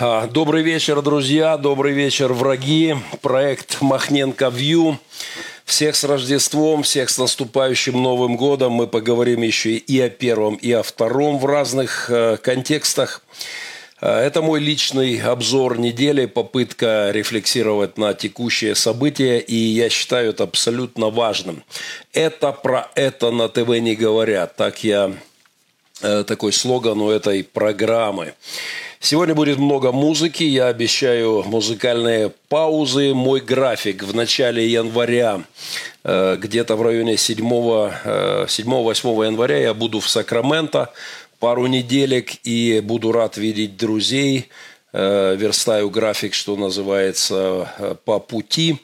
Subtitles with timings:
[0.00, 2.94] А, добрый вечер, друзья, добрый вечер, враги.
[3.20, 4.96] Проект Махненко Вью.
[5.64, 8.74] Всех с Рождеством, всех с наступающим Новым Годом.
[8.74, 13.22] Мы поговорим еще и о первом, и о втором в разных э, контекстах.
[14.00, 20.44] Э, это мой личный обзор недели, попытка рефлексировать на текущие события, и я считаю это
[20.44, 21.64] абсолютно важным.
[22.12, 24.54] Это про это на ТВ не говорят.
[24.54, 25.12] Так я
[26.02, 28.34] э, такой слоган у этой программы.
[29.00, 30.42] Сегодня будет много музыки.
[30.42, 33.14] Я обещаю музыкальные паузы.
[33.14, 35.42] Мой график в начале января,
[36.04, 40.92] э, где-то в районе 7-8 января я буду в Сакраменто
[41.38, 44.48] пару неделек и буду рад видеть друзей.
[44.92, 48.78] Э, верстаю график, что называется, э, по пути.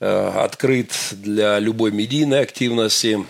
[0.00, 3.24] Э, открыт для любой медийной активности.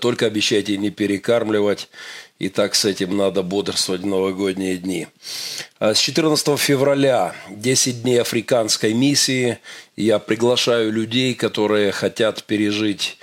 [0.00, 1.90] Только обещайте не перекармливать.
[2.38, 5.08] И так с этим надо бодрствовать в новогодние дни.
[5.80, 9.58] С 14 февраля 10 дней африканской миссии.
[9.96, 13.18] Я приглашаю людей, которые хотят пережить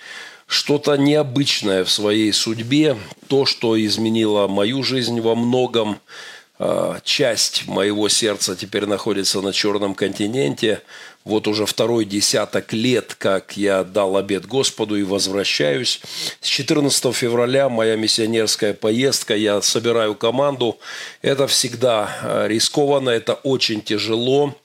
[0.47, 5.99] что-то необычное в своей судьбе, то, что изменило мою жизнь во многом.
[6.57, 10.81] А, часть моего сердца теперь находится на Черном континенте.
[11.25, 16.01] Вот уже второй десяток лет, как я дал обед Господу и возвращаюсь.
[16.39, 20.79] С 14 февраля моя миссионерская поездка, я собираю команду.
[21.21, 24.55] Это всегда а, рискованно, это очень тяжело.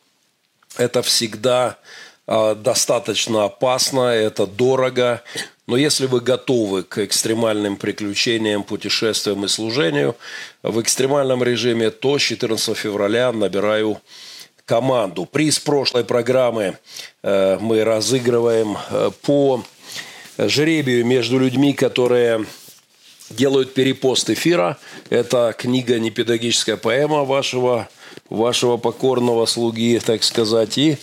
[0.77, 1.78] Это всегда
[2.27, 5.22] а, достаточно опасно, это дорого.
[5.70, 10.16] Но если вы готовы к экстремальным приключениям, путешествиям и служению
[10.64, 14.00] в экстремальном режиме, то 14 февраля набираю
[14.64, 15.26] команду.
[15.26, 16.76] Приз прошлой программы
[17.22, 19.64] э, мы разыгрываем э, по
[20.38, 22.46] жребию между людьми, которые
[23.30, 24.76] делают перепост эфира.
[25.08, 27.88] Это книга «Непедагогическая поэма» вашего
[28.30, 30.96] вашего покорного слуги, так сказать, и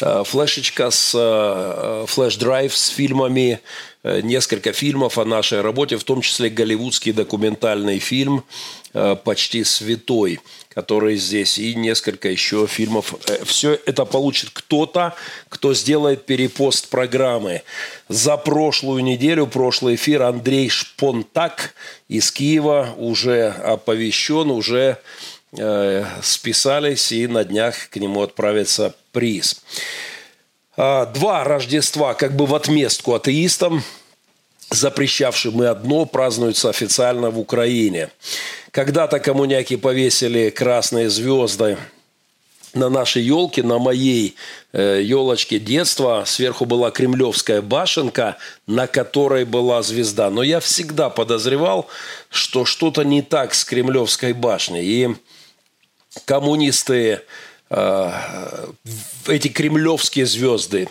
[0.00, 3.60] э, флешечка с э, флеш-драйв с фильмами
[4.06, 8.44] Э, несколько фильмов о нашей работе, в том числе голливудский документальный фильм
[8.92, 13.14] э, «Почти святой», который здесь, и несколько еще фильмов.
[13.26, 15.14] Э, Все это получит кто-то,
[15.48, 17.62] кто сделает перепост программы.
[18.10, 21.74] За прошлую неделю, прошлый эфир Андрей Шпонтак
[22.06, 24.98] из Киева уже оповещен, уже
[26.22, 29.62] списались, и на днях к нему отправится приз.
[30.76, 33.82] А, два Рождества как бы в отместку атеистам,
[34.70, 38.10] запрещавшим и одно, празднуются официально в Украине.
[38.72, 41.78] Когда-то коммуняки повесили красные звезды
[42.72, 44.34] на нашей елке, на моей
[44.72, 48.36] э, елочке детства сверху была кремлевская башенка,
[48.66, 50.28] на которой была звезда.
[50.28, 51.86] Но я всегда подозревал,
[52.30, 54.84] что что-то не так с кремлевской башней.
[54.84, 55.14] И
[56.24, 57.22] коммунисты
[57.70, 58.12] Э,
[59.26, 60.88] эти кремлевские звезды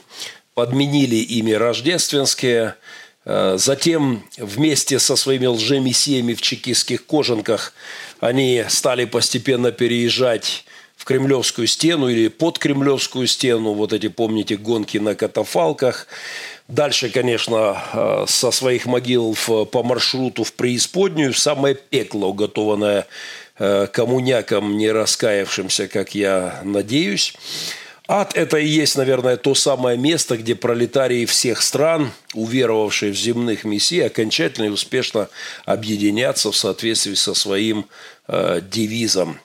[0.53, 2.75] подменили ими рождественские.
[3.25, 7.73] Э, затем вместе со своими лжемессиями в чекистских кожанках
[8.19, 10.66] они стали постепенно переезжать
[10.97, 13.73] в Кремлевскую стену или под Кремлевскую стену.
[13.73, 16.07] Вот эти, помните, гонки на катафалках.
[16.67, 19.35] Дальше, конечно, э, со своих могил
[19.72, 23.06] по маршруту в преисподнюю, в самое пекло, уготованное
[23.57, 27.35] коммунякам, не раскаявшимся, как я надеюсь.
[28.05, 33.63] Ад– это и есть, наверное, то самое место, где пролетарии всех стран, уверовавшие в земных
[33.63, 35.29] мессий, окончательно и успешно
[35.65, 37.85] объединятся в соответствии со своим
[38.27, 39.39] э, девизом.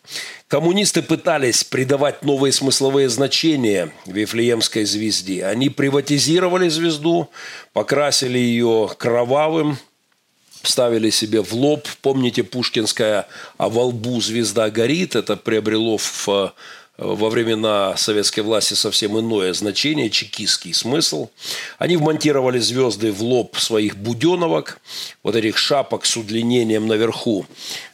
[0.48, 5.44] Коммунисты пытались придавать новые смысловые значения Вифлеемской звезде.
[5.44, 7.30] Они приватизировали звезду,
[7.72, 9.78] покрасили ее кровавым,
[10.62, 11.86] ставили себе в лоб.
[12.02, 13.26] Помните пушкинская
[13.56, 16.50] «А во лбу звезда горит» это приобрело в, э,
[16.98, 21.28] во времена советской власти совсем иное значение, чекистский смысл.
[21.78, 24.80] Они вмонтировали звезды в лоб своих буденовок,
[25.22, 27.46] вот этих шапок с удлинением наверху,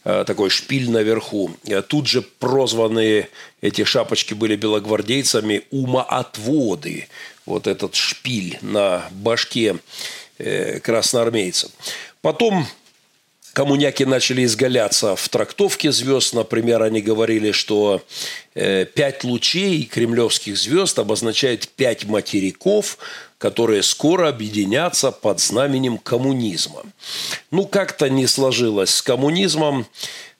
[0.04, 1.50] э, такой шпиль наверху.
[1.66, 3.28] Э, тут же прозванные
[3.60, 7.08] эти шапочки были белогвардейцами умоотводы.
[7.46, 9.78] Вот этот шпиль на башке
[10.82, 11.70] красноармейцев.
[12.25, 12.67] Потом
[13.53, 16.32] коммуняки начали изгаляться в трактовке звезд.
[16.32, 18.03] Например, они говорили, что
[18.55, 22.97] э, пять лучей кремлевских звезд обозначает пять материков,
[23.37, 26.85] которые скоро объединятся под знаменем коммунизма.
[27.50, 29.87] Ну, как-то не сложилось с коммунизмом.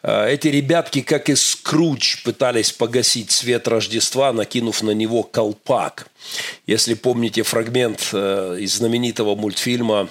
[0.03, 6.07] Э, эти ребятки, как и Скруч, пытались погасить свет Рождества, накинув на него колпак.
[6.67, 10.09] Если помните фрагмент э, из знаменитого мультфильма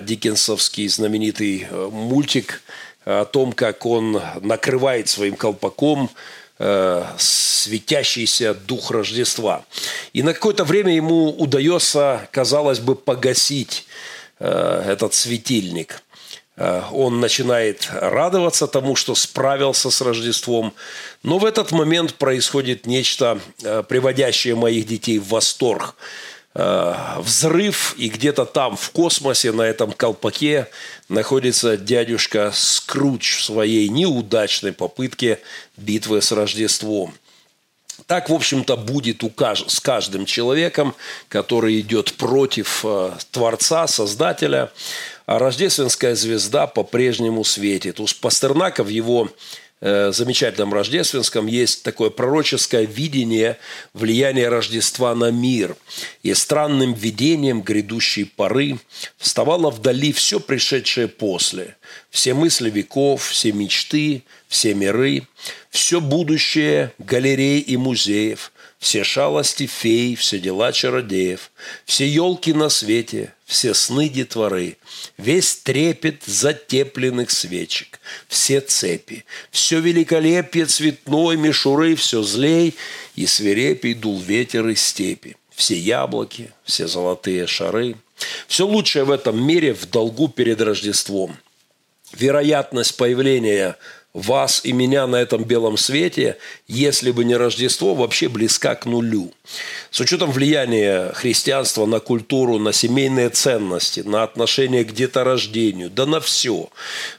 [0.00, 2.62] диккенсовский знаменитый э, мультик
[3.04, 6.10] о том, как он накрывает своим колпаком
[6.58, 9.64] э, светящийся дух Рождества.
[10.12, 13.86] И на какое-то время ему удается, казалось бы, погасить
[14.38, 16.02] э, этот светильник.
[16.56, 20.72] Э, он начинает радоваться тому, что справился с Рождеством.
[21.22, 25.94] Но в этот момент происходит нечто, э, приводящее моих детей в восторг.
[26.56, 30.68] Э, взрыв, и где-то там, в космосе, на этом колпаке,
[31.08, 35.40] находится дядюшка Скрудж в своей неудачной попытке
[35.76, 37.12] битвы с Рождеством.
[38.06, 40.94] Так, в общем-то, будет у каж- с каждым человеком,
[41.28, 44.70] который идет против э, Творца, Создателя.
[45.26, 47.98] А рождественская звезда по-прежнему светит.
[47.98, 49.28] У Пастернака в его
[49.84, 53.58] замечательном рождественском есть такое пророческое видение
[53.92, 55.76] влияния Рождества на мир.
[56.22, 58.78] И странным видением грядущей поры
[59.18, 61.76] вставало вдали все пришедшее после.
[62.08, 65.26] Все мысли веков, все мечты, все миры,
[65.68, 71.50] все будущее галерей и музеев, все шалости фей, все дела чародеев,
[71.84, 74.78] все елки на свете, все сны детворы,
[75.18, 82.74] весь трепет затепленных свечек, все цепи, все великолепие цветной мишуры, все злей,
[83.16, 87.96] и свирепий дул ветер из степи, все яблоки, все золотые шары,
[88.48, 91.36] все лучшее в этом мире в долгу перед Рождеством.
[92.12, 93.76] Вероятность появления
[94.14, 96.38] вас и меня на этом белом свете,
[96.68, 99.32] если бы не Рождество, вообще близка к нулю.
[99.90, 106.20] С учетом влияния христианства на культуру, на семейные ценности, на отношение к деторождению, да на
[106.20, 106.68] все.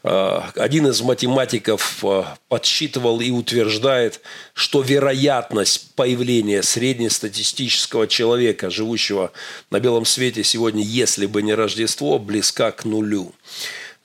[0.03, 4.21] А, один из математиков а, подсчитывал и утверждает,
[4.53, 9.33] что вероятность появления среднестатистического человека, живущего
[9.69, 13.33] на белом свете сегодня, если бы не Рождество, близка к нулю.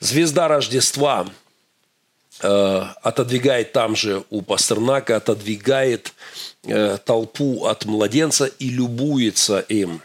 [0.01, 1.29] Звезда Рождества–
[2.43, 6.13] отодвигает там же у Пастернака, отодвигает
[6.65, 10.03] э, толпу от младенца и любуется им.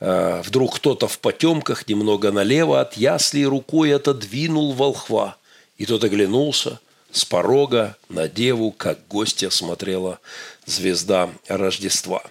[0.00, 5.36] Э, вдруг кто-то в потемках немного налево от ясли рукой отодвинул волхва.
[5.76, 6.80] И тот оглянулся
[7.12, 10.18] с порога на деву, как гостья смотрела
[10.66, 12.22] звезда Рождества.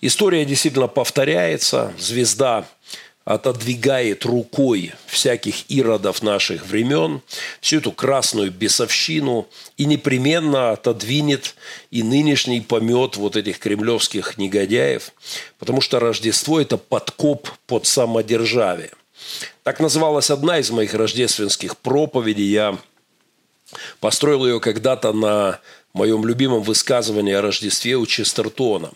[0.00, 1.92] История действительно повторяется.
[1.98, 2.66] Звезда
[3.26, 7.22] отодвигает рукой всяких иродов наших времен,
[7.60, 11.56] всю эту красную бесовщину и непременно отодвинет
[11.90, 15.10] и нынешний помет вот этих кремлевских негодяев,
[15.58, 18.92] потому что Рождество– это подкоп под самодержавие.
[19.64, 22.46] Так называлась одна из моих рождественских проповедей.
[22.46, 22.78] Я
[23.98, 25.58] построил ее когда-то на
[25.92, 28.92] моем любимом высказывании о Рождестве у Честертона.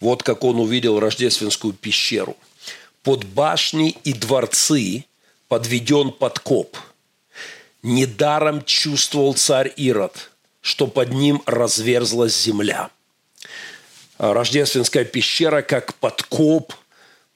[0.00, 2.34] Вот как он увидел рождественскую пещеру–
[3.04, 5.04] под башни и дворцы
[5.48, 6.76] подведен подкоп.
[7.82, 10.30] Недаром чувствовал царь Ирод,
[10.62, 12.90] что под ним разверзлась земля.
[14.16, 16.72] Рождественская пещера как подкоп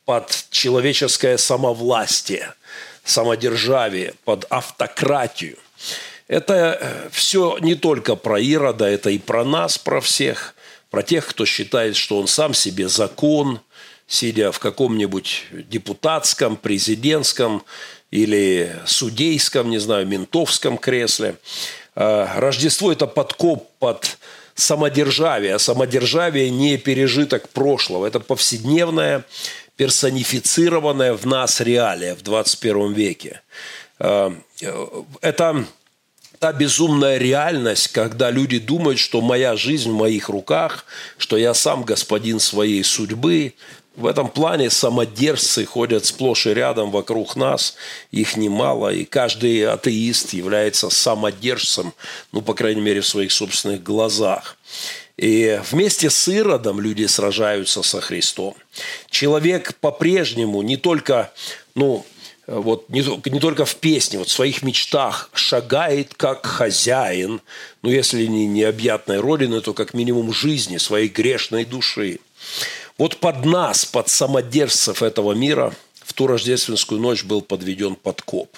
[0.07, 2.55] под человеческое самовластие,
[3.05, 5.59] самодержавие, под автократию.
[6.29, 10.55] Это э, все не только про Ирода, это и про нас, про всех,
[10.91, 13.61] про тех, кто считает, что он сам себе закон,
[14.09, 17.63] сидя в каком-нибудь депутатском, президентском
[18.11, 21.37] или судейском, не знаю, ментовском кресле.
[21.95, 24.19] А, Рождество– это подкоп под
[24.55, 28.07] самодержавие, а самодержавие не пережиток прошлого.
[28.07, 29.25] Это повседневная,
[29.77, 33.43] персонифицированная в нас реалия в 21 веке.
[33.99, 34.35] А,
[35.21, 35.67] это
[36.39, 40.85] та безумная реальность, когда люди думают, что моя жизнь в моих руках,
[41.17, 43.55] что я сам господин своей судьбы,
[43.99, 47.75] в этом плане самодержцы ходят сплошь и рядом вокруг нас,
[48.13, 51.93] их немало, и каждый атеист является самодержцем,
[52.31, 54.57] ну, по крайней мере, в своих собственных глазах.
[55.17, 58.55] И вместе с Иродом люди сражаются со Христом.
[59.11, 61.33] Человек по-прежнему не только,
[61.75, 62.07] ну,
[62.47, 67.41] вот не, не только в песне, вот в своих мечтах шагает как хозяин,
[67.83, 72.21] ну, если не необъятной родины, то как минимум жизни, своей грешной души.
[72.99, 78.55] Вот под нас, под самодержцев этого мира, в ту рождественскую ночь был подведен подкоп.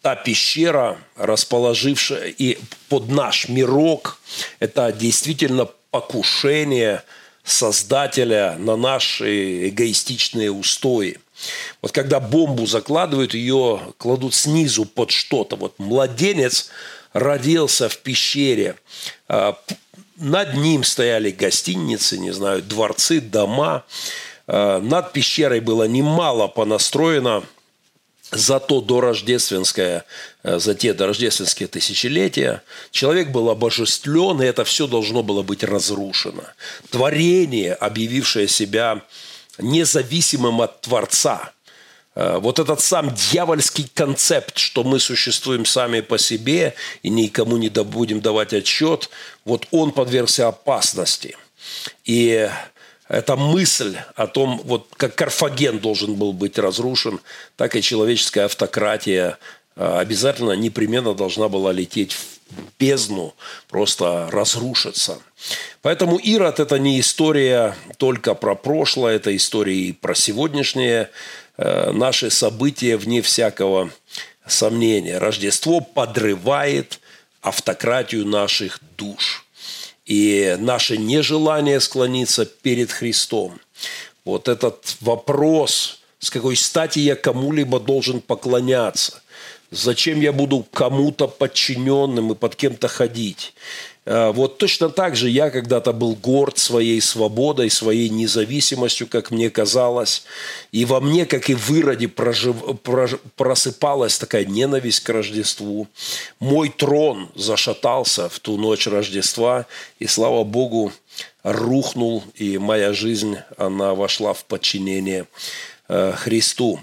[0.00, 4.18] Та пещера, расположившая и под наш мирок,
[4.60, 7.02] это действительно покушение
[7.42, 11.18] Создателя на наши эгоистичные устои.
[11.82, 15.56] Вот когда бомбу закладывают, ее кладут снизу под что-то.
[15.56, 16.70] Вот младенец
[17.12, 18.76] родился в пещере.
[20.20, 23.84] Над ним стояли гостиницы, не знаю, дворцы, дома.
[24.46, 27.42] Э, над пещерой было немало понастроено
[28.30, 30.04] за то дорождественское,
[30.42, 32.62] э, за те дорождественские тысячелетия.
[32.90, 36.44] Человек был обожествлен, и это все должно было быть разрушено.
[36.90, 39.02] Творение, объявившее себя
[39.58, 41.52] независимым от Творца.
[42.14, 47.68] Э, вот этот сам дьявольский концепт, что мы существуем сами по себе и никому не
[47.68, 49.10] будем давать отчет,
[49.44, 51.36] вот он подвергся опасности.
[52.04, 52.50] И
[53.08, 57.20] эта мысль о том, вот как Карфаген должен был быть разрушен,
[57.56, 59.38] так и человеческая автократия
[59.76, 62.40] э, обязательно непременно должна была лететь в
[62.78, 63.34] бездну,
[63.68, 65.18] просто разрушиться.
[65.82, 71.10] Поэтому Ирод– это не история только про прошлое, это история и про сегодняшнее
[71.92, 73.90] наши события, вне всякого
[74.46, 75.18] сомнения.
[75.18, 77.00] Рождество подрывает
[77.42, 79.44] автократию наших душ–
[80.10, 83.60] и наше нежелание склониться перед Христом.
[84.24, 89.22] Вот этот вопрос, с какой стати я кому-либо должен поклоняться,
[89.70, 93.54] зачем я буду кому-то подчиненным и под кем-то ходить.
[94.06, 99.50] А, вот точно так же я когда-то был горд своей свободой, своей независимостью, как мне
[99.50, 100.24] казалось.
[100.72, 102.56] И во мне, как и в Ироде, прожив...
[103.36, 105.88] просыпалась такая ненависть к Рождеству.
[106.38, 109.66] Мой трон зашатался в ту ночь Рождества,
[109.98, 110.92] и, слава Богу,
[111.42, 115.26] рухнул, и моя жизнь, она вошла в подчинение
[115.88, 116.80] э, Христу.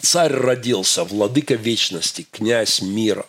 [0.00, 3.26] Царь родился, владыка вечности, князь мира.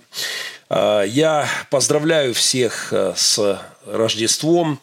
[0.69, 4.79] А, я поздравляю всех э, с Рождеством.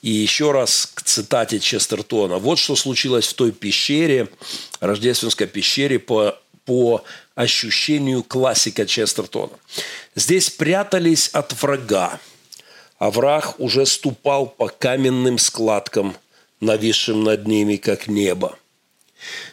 [0.00, 2.38] И еще раз к цитате Честертона.
[2.38, 4.28] Вот что случилось в той пещере,
[4.80, 7.02] рождественской пещере по, по
[7.34, 9.52] ощущению классика Честертона.
[10.14, 12.20] Здесь прятались от врага,
[12.98, 16.14] а враг уже ступал по каменным складкам,
[16.60, 18.56] нависшим над ними, как небо.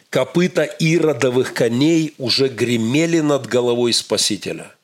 [0.09, 4.75] Копыта иродовых коней уже гремели над головой Спасителя–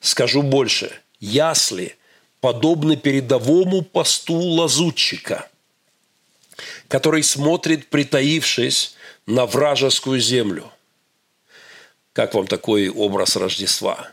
[0.00, 0.92] Скажу больше.
[1.20, 1.96] Ясли
[2.40, 5.48] подобны передовому посту лазутчика,
[6.88, 8.94] который смотрит, притаившись
[9.26, 10.70] на вражескую землю.
[12.12, 14.10] Как вам такой образ Рождества?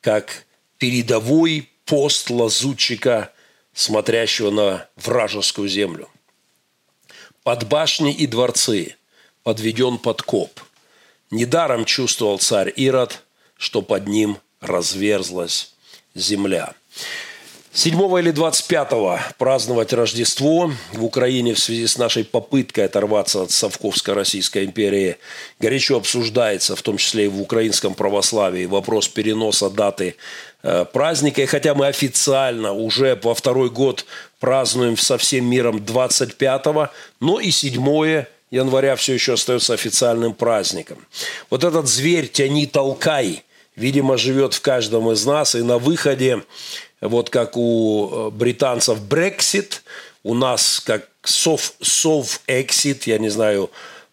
[0.00, 0.44] Как
[0.78, 3.32] передовой пост лазутчика,
[3.72, 6.08] смотрящего на вражескую землю.
[7.42, 8.96] Под башни и дворцы
[9.42, 10.60] подведен подкоп.
[11.30, 13.22] Недаром чувствовал царь Ирод,
[13.56, 15.72] что под ним разверзлась
[16.14, 16.74] земля.
[17.72, 24.64] 7 или 25 праздновать Рождество в Украине в связи с нашей попыткой оторваться от Совковско-Российской
[24.64, 25.18] империи
[25.60, 30.16] горячо обсуждается, в том числе и в украинском православии, вопрос переноса даты
[30.64, 31.42] э, праздника.
[31.42, 34.04] И хотя мы официально уже во второй год
[34.40, 36.88] празднуем со всем миром 25-го,
[37.20, 41.06] но и 7 января все еще остается официальным праздником.
[41.50, 43.44] Вот этот зверь «Тяни, толкай»–
[43.80, 45.54] видимо, живет в каждом из нас.
[45.54, 46.44] И на выходе,
[47.00, 49.80] вот как у э, британцев Brexit,
[50.22, 53.70] у нас как сов, сов exit, я не знаю,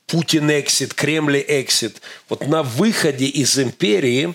[0.07, 2.01] Путин эксит, Кремль эксит.
[2.29, 4.33] Вот на выходе из империи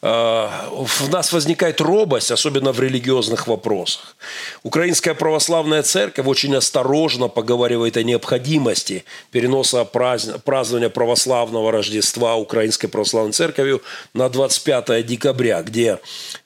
[0.00, 4.16] э, в нас возникает робость, особенно в религиозных вопросах.
[4.62, 13.82] Украинская православная церковь очень осторожно поговаривает о необходимости переноса празднования православного Рождества Украинской православной церковью
[14.14, 15.98] на 25 декабря, где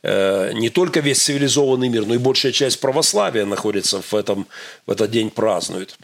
[0.02, 4.47] э, не только весь цивилизованный мир, но и большая часть православия находится в, этом,
[4.87, 5.99] в этот день празднует.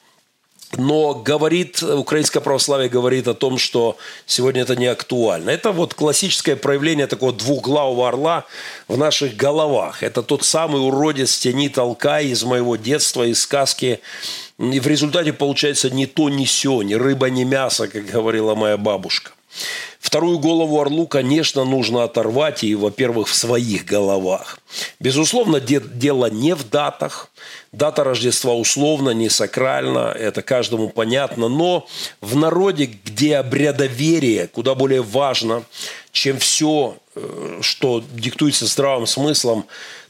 [0.77, 3.97] Но говорит, украинское православие говорит о том, что
[4.27, 5.51] сегодня это не актуально.
[5.51, 8.45] Это вот классическое проявление такого двухглавого орла
[8.87, 10.03] в наших головах.
[10.03, 14.01] Это тот самый уродец тени толка из моего детства, из сказки.
[14.59, 18.77] И в результате получается ни то, ни сё, ни рыба, ни мясо, как говорила моя
[18.77, 19.31] бабушка.
[20.01, 24.59] Вторую голову орлу, конечно, нужно оторвать, и, во-первых, в своих головах.
[25.01, 27.31] Безусловно, дело не в датах.
[27.73, 31.49] Дата Рождества условно, не сакрально, это каждому понятно.
[31.49, 31.87] Но
[32.21, 35.65] в народе, где обрядоверие куда более важно,
[36.13, 39.67] чем все, э, что диктуется здравым смыслом,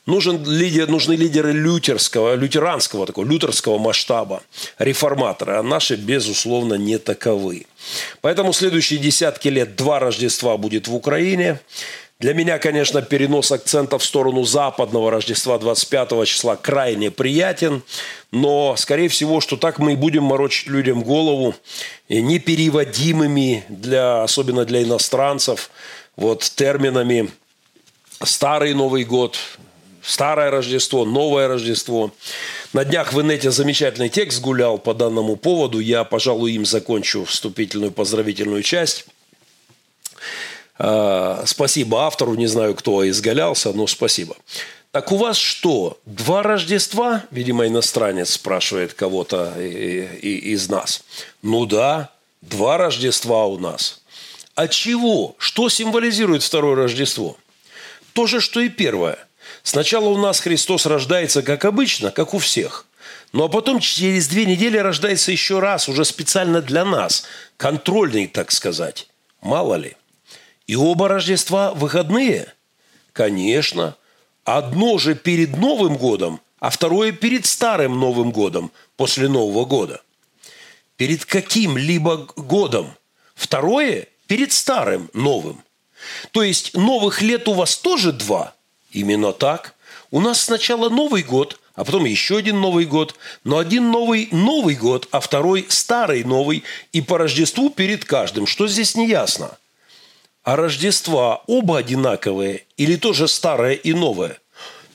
[0.09, 4.43] Нужен лидер, нужны лидеры лютерского, лютеранского, такого лютерского масштаба,
[4.79, 7.67] реформаторы, а наши, безусловно, не таковы.
[8.23, 11.61] Поэтому следующие десятки лет два Рождества будет в Украине.
[12.21, 17.85] Для меня, конечно, перенос акцента в сторону западного Рождества 25 числа крайне приятен,
[18.33, 21.55] но, скорее всего, что так мы и будем морочить людям голову
[22.09, 25.71] непереводимыми, для, особенно для иностранцев,
[26.17, 27.31] вот терминами
[28.23, 29.39] «старый Новый год»,
[30.03, 32.13] Старое Рождество, Новое Рождество.
[32.73, 35.81] На днях в инете замечательный текст гулял по данному поводу.
[35.81, 39.05] Я, пожалуй, им закончу вступительную поздравительную часть.
[40.79, 44.37] А, спасибо автору, не знаю, кто изгалялся, но спасибо.
[44.93, 47.25] Так у вас что, два Рождества?
[47.31, 51.03] Видимо, иностранец спрашивает кого-то из нас.
[51.43, 54.01] Ну да, два Рождества у нас.
[54.55, 55.35] А чего?
[55.39, 57.37] Что символизирует второе Рождество?
[58.13, 59.19] То же, что и первое.
[59.63, 62.87] Сначала у нас Христос рождается, как обычно, как у всех.
[63.33, 67.25] Ну а потом через две недели рождается еще раз, уже специально для нас.
[67.57, 69.07] Контрольный, так сказать.
[69.43, 69.97] Мало ли.
[70.69, 72.53] И оба Рождества выходные?
[73.13, 73.97] Конечно.
[74.45, 80.03] Одно же перед Новым годом, а второе перед Старым Новым годом, после Нового года.
[80.97, 82.95] Перед каким-либо годом.
[83.35, 85.63] Второе перед Старым Новым.
[86.33, 88.55] То есть новых лет у вас тоже два?
[88.93, 89.75] Именно так.
[90.11, 93.17] У нас сначала Новый год, а потом еще один Новый год.
[93.43, 96.63] Но один новый Новый год, а второй старый Новый.
[96.93, 98.47] И по Рождеству перед каждым.
[98.47, 99.57] Что здесь не ясно?
[100.49, 104.39] А Рождества оба одинаковые или тоже старое и новое?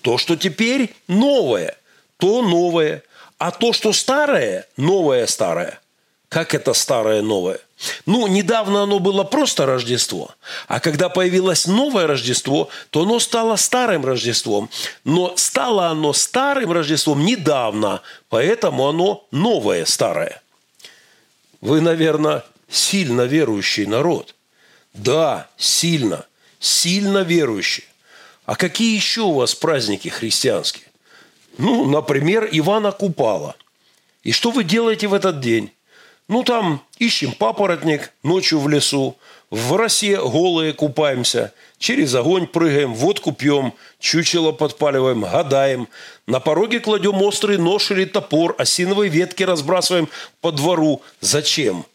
[0.02, 1.78] То, что теперь новое,
[2.18, 3.04] то новое.
[3.38, 5.80] А то, что старое, новое старое.
[6.28, 7.60] Как это старое новое?
[8.08, 10.34] Ну, недавно оно было просто Рождество,
[10.68, 14.72] а когда появилось новое Рождество, то оно стало старым Рождеством.
[15.04, 20.42] Но стало оно старым Рождеством недавно, поэтому оно новое старое.
[21.62, 24.34] Вы, наверное, сильно верующий народ–
[24.94, 26.26] да, сильно,
[26.60, 27.86] сильно верующие.
[28.46, 30.86] А какие еще у вас праздники христианские?
[31.58, 33.56] Ну, например, Ивана Купала.
[34.24, 35.72] И что вы делаете в этот день?
[36.28, 39.18] Ну, там ищем папоротник ночью в лесу,
[39.50, 45.88] в росе голые купаемся, через огонь прыгаем, водку пьем, чучело подпаливаем, гадаем.
[46.26, 50.10] На пороге кладем острый нож или топор, осиновые ветки разбрасываем
[50.42, 51.02] по двору.
[51.20, 51.86] Зачем?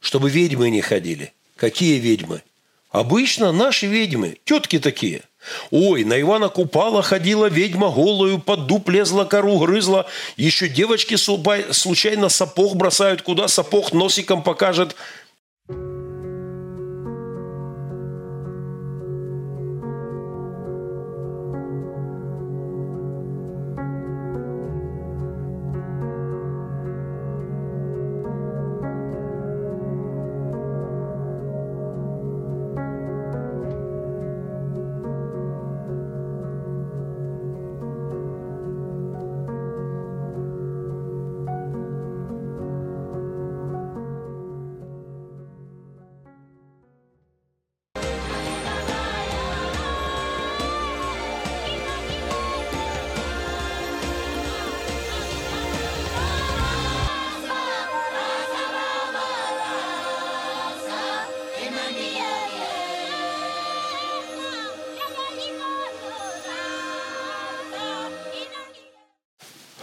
[0.00, 1.32] Чтобы ведьмы не ходили.
[1.56, 2.42] Какие ведьмы?
[2.90, 5.22] Обычно наши ведьмы, тетки такие.
[5.70, 10.06] Ой, на Ивана Купала ходила ведьма голую, под дуб лезла, кору грызла.
[10.36, 14.96] Еще девочки случайно сапог бросают, куда сапог носиком покажет.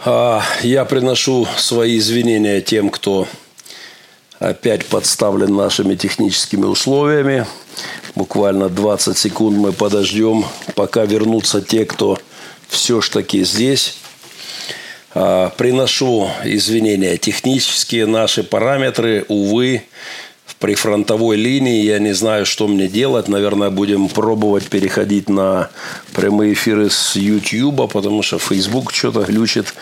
[0.04, 3.28] Я приношу свои извинения тем, кто
[4.40, 7.46] опять подставлен нашими техническими условиями.
[8.16, 12.18] Буквально 20 секунд мы подождем, пока вернутся те, кто
[12.68, 13.94] все ж таки здесь.
[15.14, 19.84] А, приношу извинения технические, наши параметры, увы,
[20.62, 21.82] при фронтовой линии.
[21.82, 23.26] Я не знаю, что мне делать.
[23.26, 25.70] Наверное, будем пробовать переходить на
[26.14, 29.74] прямые эфиры с YouTube, потому что Facebook что-то глючит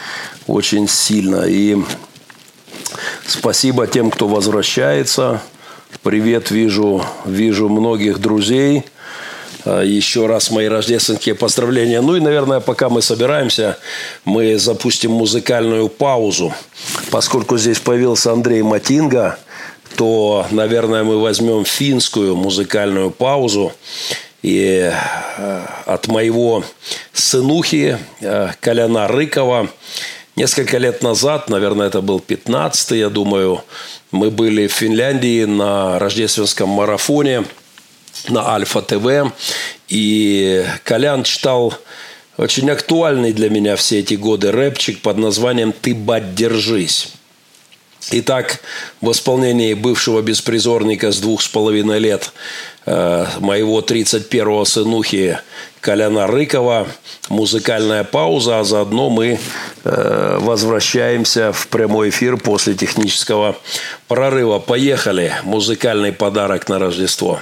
[0.47, 1.45] очень сильно.
[1.47, 1.77] И
[3.27, 5.43] спасибо тем, кто возвращается.
[6.03, 8.85] Привет, вижу, вижу многих друзей.
[9.67, 12.01] А, еще раз мои рождественские поздравления.
[12.01, 13.77] Ну и, наверное, пока мы собираемся,
[14.25, 16.55] мы запустим музыкальную паузу.
[17.11, 19.39] Поскольку здесь появился Андрей Матинга–
[19.97, 23.73] то, наверное, мы возьмем финскую музыкальную паузу.
[24.43, 26.65] И э, от моего
[27.13, 29.69] сынухи э, Коляна Рыкова
[30.37, 33.63] несколько лет назад, наверное, это был 15 я думаю,
[34.11, 37.45] мы были в Финляндии на рождественском марафоне
[38.29, 39.33] на Альфа ТВ.
[39.89, 41.75] И Колян читал
[42.37, 47.13] очень актуальный для меня все эти годы рэпчик под названием «Ты, бать, держись».
[48.13, 48.61] Итак,
[49.01, 52.33] в исполнении бывшего беспризорника с двух с половиной лет
[52.87, 55.39] э, моего 31-го сынухи
[55.81, 56.89] Коляна Рыкова
[57.29, 59.39] музыкальная пауза, а заодно мы
[59.85, 63.57] э, возвращаемся в прямой эфир после технического
[64.09, 64.59] прорыва.
[64.59, 65.35] Поехали!
[65.45, 67.41] Музыкальный подарок на Рождество.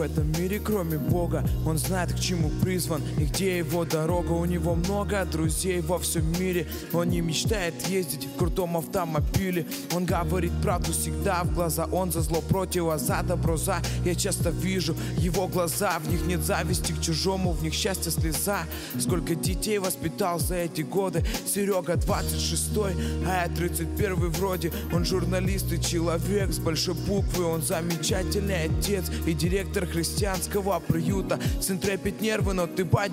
[0.00, 1.44] В этом мире, кроме Бога.
[1.66, 4.32] Он знает, к чему призван и где его дорога.
[4.32, 6.66] У него много друзей во всем мире.
[6.94, 9.66] Он не мечтает ездить в крутом автомобиле.
[9.94, 11.86] Он говорит правду всегда в глаза.
[11.92, 13.82] Он за зло против, а за добро за.
[14.06, 15.98] Я часто вижу его глаза.
[15.98, 18.60] В них нет зависти к чужому, в них счастье слеза.
[18.98, 21.26] Сколько детей воспитал за эти годы.
[21.46, 24.72] Серега 26-й, а я 31 вроде.
[24.94, 27.44] Он журналист и человек с большой буквы.
[27.44, 31.38] Он замечательный отец и директор христианского приюта.
[31.60, 33.12] Сын трепет нервы, но ты, бать,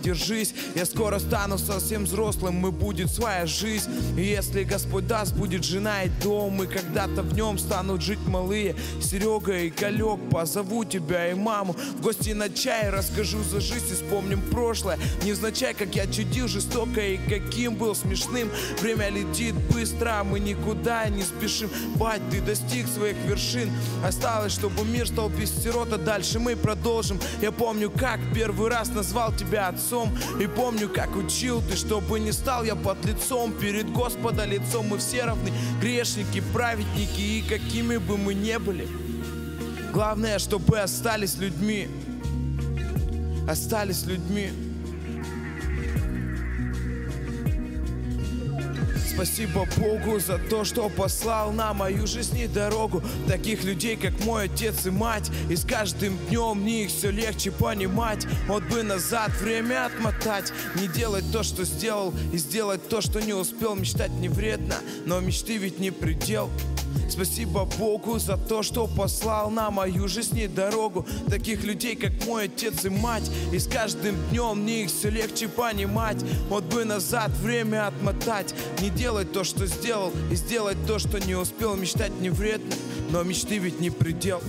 [0.76, 3.90] Я скоро стану совсем взрослым, и будет своя жизнь.
[4.18, 8.76] И если Господь даст, будет жена и дом И когда-то в нем станут жить малые.
[9.02, 11.76] Серега и Калек, позову тебя и маму.
[11.98, 14.98] В гости на чай расскажу за жизнь и вспомним прошлое.
[15.24, 18.50] Невзначай, как я чудил жестоко и каким был смешным.
[18.82, 21.70] Время летит быстро, а мы никуда не спешим.
[21.96, 23.70] Бать, ты достиг своих вершин.
[24.06, 27.18] Осталось, чтобы мир стал без сирота Дальше мы продолжим.
[27.42, 30.14] Я помню, как первый раз назвал тебя отцом.
[30.38, 33.54] И помню, как учил ты, чтобы не стал я под лицом.
[33.54, 35.54] Перед Господа лицом мы все равны.
[35.80, 38.86] Грешники, праведники и какими бы мы не были.
[39.94, 41.88] Главное, чтобы остались людьми.
[43.48, 44.67] Остались людьми
[49.18, 54.44] Спасибо Богу за то, что послал на мою жизнь и дорогу Таких людей, как мой
[54.44, 55.32] отец и мать.
[55.50, 58.28] И с каждым днем мне их все легче понимать.
[58.48, 63.34] Вот бы назад время отмотать Не делать то, что сделал И сделать то, что не
[63.34, 63.74] успел.
[63.74, 64.76] Мечтать не вредно,
[65.08, 66.52] но мечты ведь не предел
[67.10, 71.06] Спасибо Богу за то, что послал на мою жизнь дорогу.
[71.30, 73.30] Таких людей, как мой отец и мать.
[73.52, 76.18] И с каждым днем мне их все легче понимать.
[76.50, 78.54] Вот бы назад время отмотать.
[78.82, 81.76] Не делать то, что сделал И сделать то, что не успел.
[81.76, 82.76] Мечтать не вредно,
[83.10, 84.42] но мечты ведь не предел.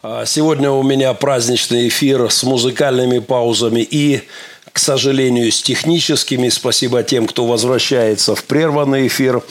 [0.00, 4.22] А Сегодня у меня праздничный эфир с музыкальными паузами и
[4.78, 6.48] к сожалению, с техническими.
[6.50, 9.42] Спасибо тем, кто возвращается в прерванный эфир.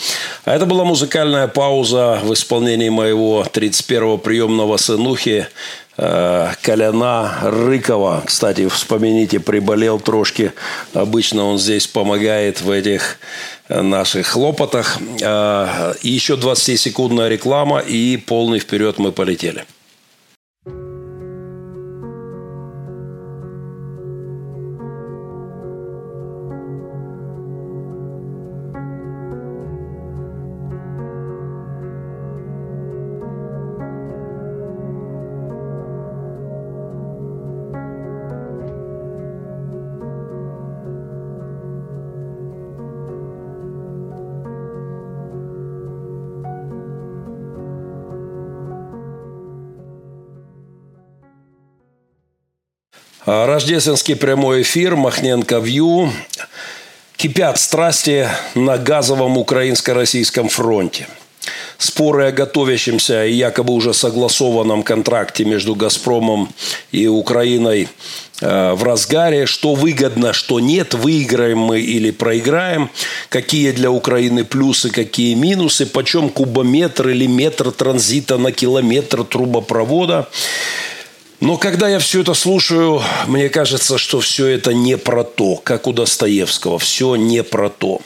[0.46, 5.48] А это была музыкальная пауза в исполнении моего 31-го приемного сынухи
[5.98, 8.24] э, Коляна Рыкова.
[8.26, 10.54] Кстати, вспомните, приболел трошки.
[10.94, 13.18] Обычно он здесь помогает в этих
[13.68, 14.98] наших хлопотах.
[15.20, 19.66] Э, еще 20-секундная реклама и полный вперед мы полетели.
[53.28, 56.12] Рождественский прямой эфир Махненко Вью.
[57.18, 61.08] Кипят страсти на газовом украинско-российском фронте.
[61.78, 66.50] Споры о готовящемся и якобы уже согласованном контракте между «Газпромом»
[66.92, 67.90] и Украиной
[68.42, 69.46] э, в разгаре.
[69.46, 72.90] Что выгодно, что нет, выиграем мы или проиграем,
[73.30, 80.30] какие для Украины плюсы, какие минусы, почем кубометр или метр транзита на километр трубопровода–
[81.40, 85.86] но когда я все это слушаю, мне кажется, что все это не про то, как
[85.86, 88.02] у Достоевского, все не про то.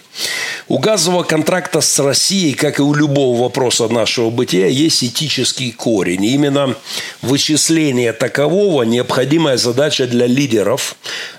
[0.67, 6.25] У газового контракта с Россией, как и у любого вопроса нашего бытия, есть этический корень.
[6.25, 6.75] И именно
[7.21, 10.95] вычисление такового– необходимая задача для лидеров,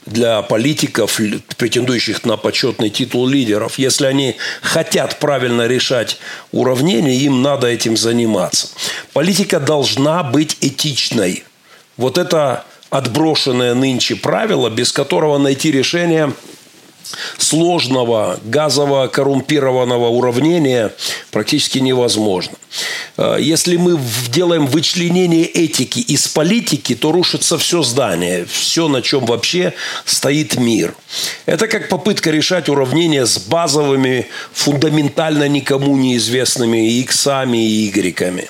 [0.07, 1.21] для политиков,
[1.59, 3.79] претендующих на почетный титул лидеров.
[3.79, 6.19] Если они хотят правильно решать
[6.53, 8.69] уравнение, им надо этим заниматься.
[9.13, 11.45] Политика должна быть этичной–
[12.03, 16.33] вот это отброшенное нынче правило, без которого найти решение
[17.39, 20.93] сложного газово коррумпированного уравнения
[21.31, 22.57] практически невозможно.
[23.17, 23.99] Э, если мы
[24.31, 30.95] делаем вычленение этики из политики, то рушится все здание, все, на чем вообще стоит мир.
[31.47, 38.49] Это как попытка решать уравнения с базовыми, фундаментально никому неизвестными иксами и игреками.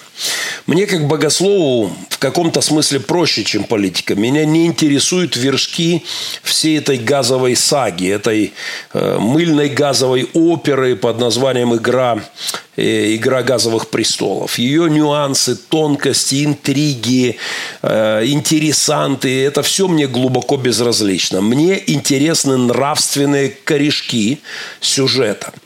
[0.67, 4.15] Мне как богослову в каком-то смысле проще, чем политика.
[4.15, 6.05] Меня не интересуют вершки
[6.43, 8.53] всей этой газовой саги, этой
[8.93, 12.21] э, мыльной газовой оперы под названием «Игра,
[12.77, 14.59] э, «Игра газовых престолов».
[14.59, 17.39] Ее нюансы, тонкости, интриги,
[17.83, 21.41] э, интересанты– это все мне глубоко безразлично.
[21.41, 24.41] Мне интересны нравственные корешки
[24.81, 25.53] сюжета–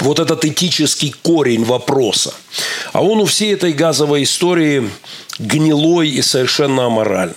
[0.00, 2.34] вот этот этический корень вопроса.
[2.92, 4.90] А он у всей этой газовой истории
[5.38, 7.34] гнилой и совершенно аморальный.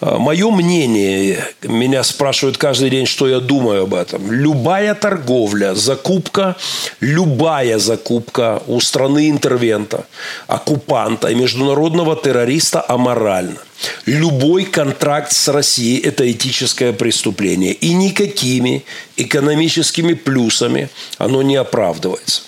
[0.00, 4.30] А, Мое мнение, меня спрашивают каждый день, что я думаю об этом.
[4.32, 6.56] Любая торговля, закупка,
[7.00, 10.06] любая закупка у страны интервента,
[10.46, 13.58] оккупанта и международного террориста аморальна.
[14.06, 17.72] Любой контракт с Россией– это этическое преступление.
[17.72, 18.84] И никакими
[19.16, 20.88] экономическими плюсами
[21.18, 22.42] оно не оправдывается.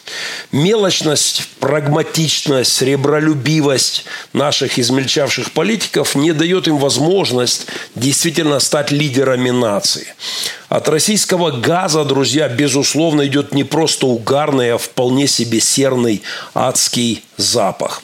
[0.50, 10.14] Мелочность, прагматичность, ребролюбивость наших измельчавших политиков не дает им возможность действительно стать лидерами нации.
[10.68, 16.22] От российского газа, друзья, безусловно, идет не просто угарный, а вполне себе серный
[16.54, 18.02] адский запах.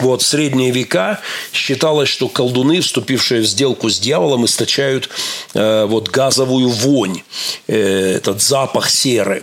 [0.00, 1.20] Вот в средние века
[1.52, 5.10] считалось, что колдуны, вступившие в сделку с дьяволом, источают
[5.54, 7.22] э, вот газовую вонь,
[7.66, 9.42] э, этот запах серы.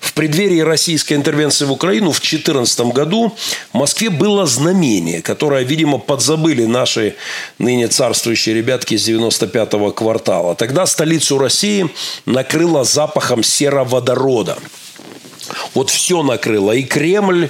[0.00, 3.34] В преддверии российской интервенции в Украину в 2014 году
[3.72, 7.16] в Москве было знамение, которое, видимо, подзабыли наши
[7.58, 10.54] ныне царствующие ребятки из 95-го квартала.
[10.54, 11.90] Тогда столицу России
[12.26, 14.58] накрыло запахом сероводорода.
[15.74, 16.72] Вот все накрыло.
[16.72, 17.48] И Кремль,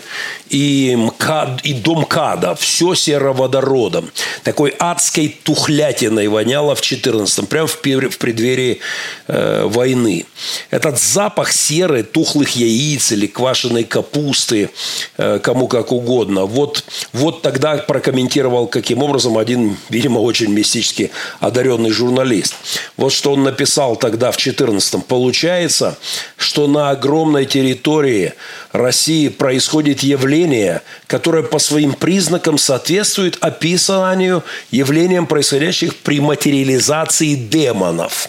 [0.50, 2.54] и, МКАД, и дом КАДа.
[2.54, 4.10] Все сероводородом.
[4.42, 7.46] Такой адской тухлятиной воняло в 14-м.
[7.46, 8.80] Прямо в, в преддверии
[9.26, 10.26] э, войны.
[10.70, 14.70] Этот запах серы, тухлых яиц или квашеной капусты,
[15.16, 16.44] э, кому как угодно.
[16.44, 22.54] Вот, вот тогда прокомментировал, каким образом один, видимо, очень мистически одаренный журналист.
[22.96, 25.02] Вот что он написал тогда в 14-м.
[25.02, 25.98] Получается,
[26.44, 28.34] что на огромной территории
[28.72, 38.28] России происходит явление, которое по своим признакам соответствует описанию явлениям, происходящих при материализации демонов.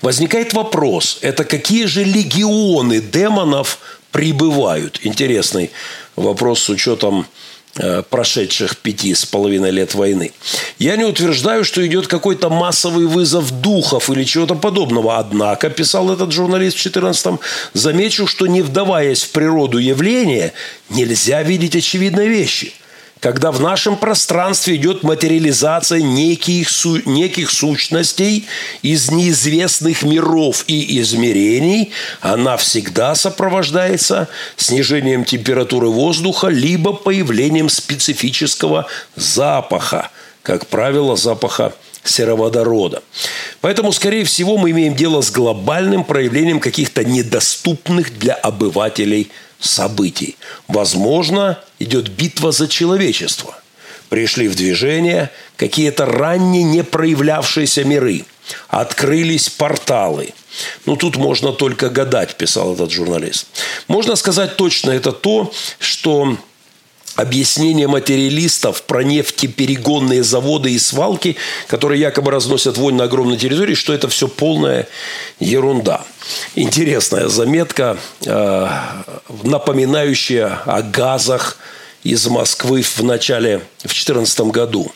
[0.00, 3.78] Возникает вопрос, это какие же легионы демонов
[4.10, 5.00] прибывают?
[5.02, 5.70] Интересный
[6.16, 7.26] вопрос с учетом
[8.10, 10.32] прошедших пяти с половиной лет войны.
[10.78, 15.18] Я не утверждаю, что идет какой-то массовый вызов духов или чего-то подобного.
[15.18, 17.38] Однако, писал этот журналист в 14-м,
[17.72, 20.52] замечу, что не вдаваясь в природу явления,
[20.88, 22.72] нельзя видеть очевидные вещи–
[23.20, 28.46] когда в нашем пространстве идет материализация неких, су, неких сущностей
[28.82, 40.10] из неизвестных миров и измерений, она всегда сопровождается снижением температуры воздуха либо появлением специфического запаха,
[40.42, 43.02] как правило, запаха сероводорода.
[43.60, 49.30] Поэтому, скорее всего, мы имеем дело с глобальным проявлением каких-то недоступных для обывателей
[49.60, 50.36] событий.
[50.68, 53.56] Возможно, идет битва за человечество.
[54.08, 58.24] Пришли в движение какие-то ранее не проявлявшиеся миры.
[58.68, 60.34] Открылись порталы.
[60.84, 63.46] Ну, тут можно только гадать, писал этот журналист.
[63.86, 66.36] Можно сказать точно, это то, что
[67.20, 73.92] объяснение материалистов про нефтеперегонные заводы и свалки, которые якобы разносят вонь на огромной территории, что
[73.92, 74.88] это все полная
[75.38, 76.04] ерунда.
[76.54, 78.68] Интересная заметка, э,
[79.42, 81.56] напоминающая о газах
[82.02, 84.90] из Москвы в начале, в 2014 году.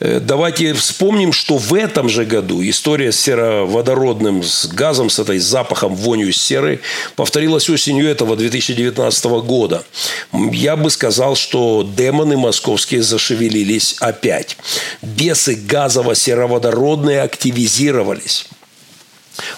[0.00, 5.38] Э, давайте вспомним, что в этом же году история с сероводородным, с газом, с этой
[5.38, 6.80] запахом, вонью серы
[7.16, 9.84] повторилась осенью этого 2019 года.
[10.32, 14.56] Я бы сказал, что демоны московские зашевелились опять.
[15.00, 18.46] Бесы газово-сероводородные активизировались.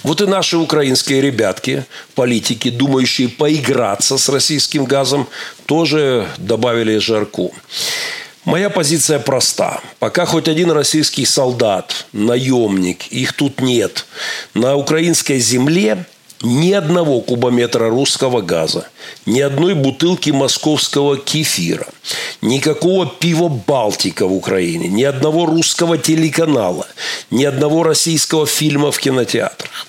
[0.02, 1.84] Вот и наши украинские ребятки,
[2.14, 5.28] политики, думающие поиграться с российским газом,
[5.66, 7.52] тоже добавили жарку.
[8.44, 9.80] Моя позиция проста.
[9.98, 14.06] Пока хоть один российский солдат, наемник, их тут нет,
[14.54, 16.06] на украинской земле
[16.42, 18.88] ни одного кубометра русского газа,
[19.24, 21.86] ни одной бутылки московского кефира,
[22.42, 26.86] никакого пива «Балтика» в Украине, ни одного русского телеканала,
[27.30, 29.86] ни одного российского фильма в кинотеатрах.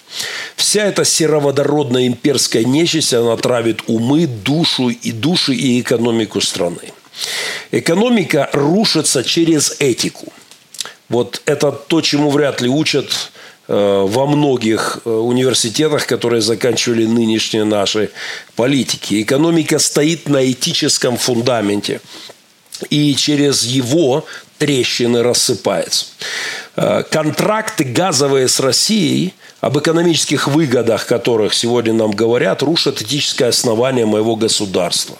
[0.55, 6.93] Вся эта сероводородная имперская нечисть, она травит умы, душу и души и экономику страны.
[7.71, 10.31] Экономика рушится через этику.
[11.09, 13.11] Вот это то, чему вряд ли учат
[13.73, 18.11] во многих э, университетах, которые заканчивали нынешние наши
[18.55, 19.21] политики.
[19.21, 21.99] Экономика стоит на этическом фундаменте.
[22.89, 24.23] и через его
[24.57, 26.05] трещины рассыпается.
[26.75, 34.05] Э, контракты газовые с Россией, об экономических выгодах которых сегодня нам говорят, рушат этическое основание
[34.05, 35.17] моего государства.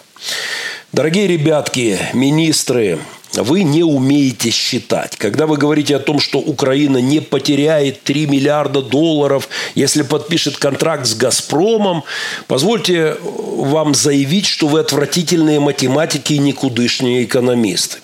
[0.92, 2.98] Дорогие ребятки, министры,
[3.42, 5.16] вы не умеете считать.
[5.16, 11.06] Когда вы говорите о том, что Украина не потеряет 3 миллиарда долларов, если подпишет контракт
[11.06, 12.04] с «Газпромом»,
[12.46, 17.98] позвольте вам заявить, что вы отвратительные математики и никудышные экономисты.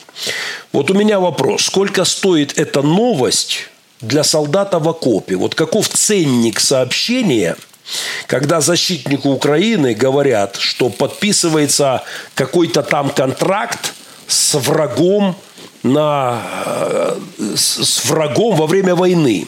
[0.72, 1.64] Вот у меня вопрос.
[1.64, 3.68] Сколько стоит эта новость
[4.00, 5.36] для солдата в окопе?
[5.36, 7.56] Вот каков ценник сообщения–
[8.26, 12.02] когда защитнику Украины говорят, что подписывается
[12.34, 13.94] какой-то там контракт
[14.26, 15.36] с врагом,
[15.82, 17.16] на, э,
[17.56, 19.46] с врагом во время войны.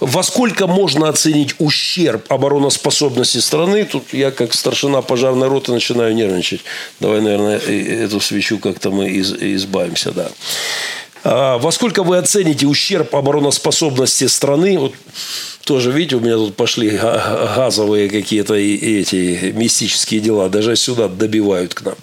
[0.00, 3.84] Во сколько можно оценить ущерб обороноспособности страны?
[3.84, 6.60] Тут я, как старшина пожарной роты, начинаю нервничать.
[7.00, 10.12] Давай, наверное, эту свечу как-то мы из, избавимся.
[10.12, 10.28] Да.
[11.22, 14.78] А во сколько вы оцените ущерб обороноспособности страны?
[14.78, 14.94] Вот
[15.64, 20.48] тоже, видите, у меня тут пошли газовые какие-то эти мистические дела.
[20.48, 21.94] Даже сюда добивают к нам.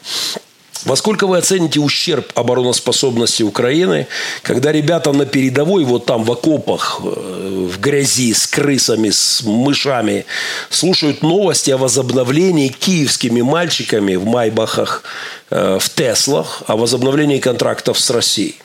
[0.85, 4.07] Во сколько вы оцените ущерб обороноспособности Украины,
[4.41, 10.25] когда ребята на передовой, вот там в окопах, э, в грязи, с крысами, с мышами,
[10.69, 15.03] слушают новости о возобновлении киевскими мальчиками в Майбахах,
[15.51, 18.55] э, в Теслах, о возобновлении контрактов с Россией?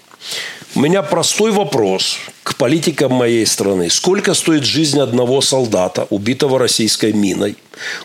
[0.75, 3.91] У меня простой вопрос к политикам моей страны.
[3.91, 7.57] Сколько стоит жизнь одного солдата, убитого российской миной,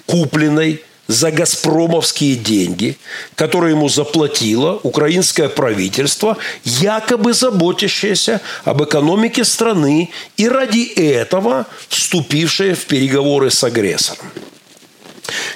[0.05, 2.97] купленной за газпромовские деньги,
[3.35, 12.85] которые ему заплатило украинское правительство, якобы заботящееся об экономике страны и ради этого вступившее в
[12.85, 14.25] переговоры с агрессором.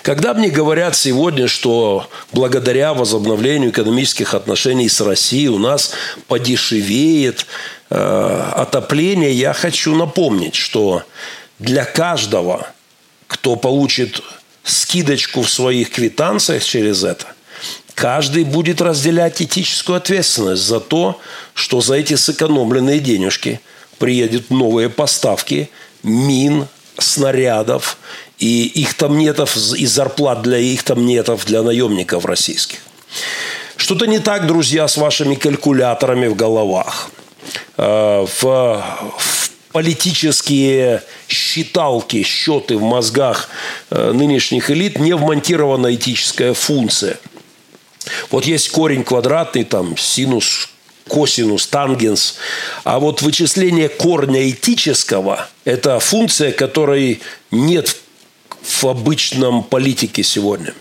[0.02, 5.94] Когда мне говорят сегодня, что благодаря возобновлению экономических отношений с Россией у нас
[6.28, 7.46] подешевеет
[7.90, 11.04] э, отопление, я хочу напомнить, что
[11.60, 12.68] для каждого,
[13.28, 14.22] кто получит
[14.66, 17.28] скидочку в своих квитанциях через это,
[17.94, 21.20] каждый будет разделять этическую ответственность за то,
[21.54, 23.62] что за эти сэкономленные денежки
[24.00, 25.70] приедут новые поставки
[26.04, 27.98] мин, снарядов
[28.40, 32.80] и их там нетов, и зарплат для их там нетов для наемников российских.
[33.78, 37.10] Что-то не так, друзья, с вашими калькуляторами в головах.
[37.78, 38.84] Э, в,
[39.18, 39.35] в
[39.76, 43.50] политические считалки, счеты в мозгах
[43.90, 47.20] э, нынешних элит не вмонтирована этическая функция.
[48.32, 50.70] Вот есть корень квадратный, там синус,
[51.10, 52.36] косинус, тангенс.
[52.86, 57.20] А вот вычисление корня этического– это функция, которой
[57.52, 57.98] нет в
[58.86, 60.74] обычном политике сегодня.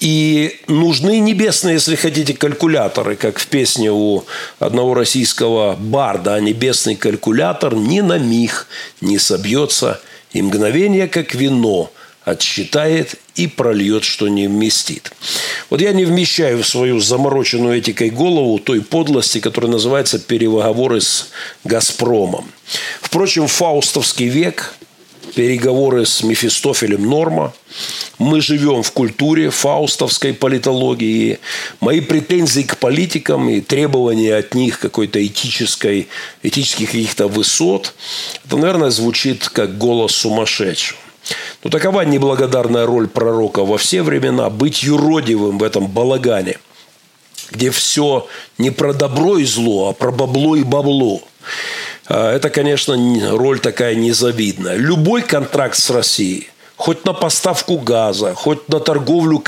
[0.00, 4.24] И нужны небесные, если хотите, калькуляторы, как в песне у
[4.58, 6.34] одного российского барда.
[6.34, 8.66] А небесный калькулятор ни на миг
[9.00, 10.00] не собьется,
[10.32, 11.90] и мгновение, как вино,
[12.24, 15.12] отсчитает и прольет, что не вместит.
[15.70, 21.28] Вот я не вмещаю в свою замороченную этикой голову той подлости, которая называется переговоры с
[21.64, 22.50] «Газпромом».
[23.00, 24.74] Впрочем, фаустовский век–
[25.36, 27.52] переговоры с Мефистофелем Норма.
[28.18, 31.38] Мы живем в культуре фаустовской политологии.
[31.80, 36.08] Мои претензии к политикам и требования от них какой-то этической,
[36.42, 37.92] этических каких-то высот,
[38.46, 40.98] это, наверное, звучит как голос сумасшедшего.
[41.62, 46.56] Но такова неблагодарная роль пророка во все времена– быть юродивым в этом балагане,
[47.50, 51.20] где все не про добро и зло, а про бабло и бабло–
[52.08, 52.96] это, конечно,
[53.36, 54.76] роль такая незавидная.
[54.76, 59.42] Любой контракт с Россией, хоть на поставку газа, хоть на торговлю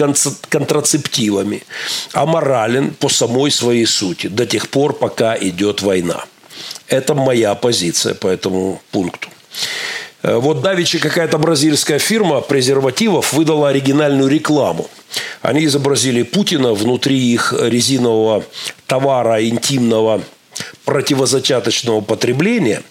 [0.48, 1.62] контрацептивами,
[2.12, 6.24] аморален по самой своей сути до тех пор, пока идет война.
[6.88, 9.28] Это моя позиция по этому пункту.
[10.22, 14.90] Э, вот давеча какая-то бразильская фирма презервативов выдала оригинальную рекламу.
[15.42, 18.42] Они изобразили Путина внутри их резинового
[18.86, 20.22] товара интимного–
[20.84, 22.82] противозачаточного потребления,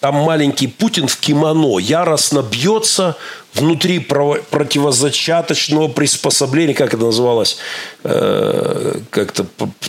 [0.00, 3.16] там маленький Путин в кимоно яростно бьется
[3.54, 7.58] внутри противозачаточного приспособления, как это называлось,
[8.04, 9.46] э, как-то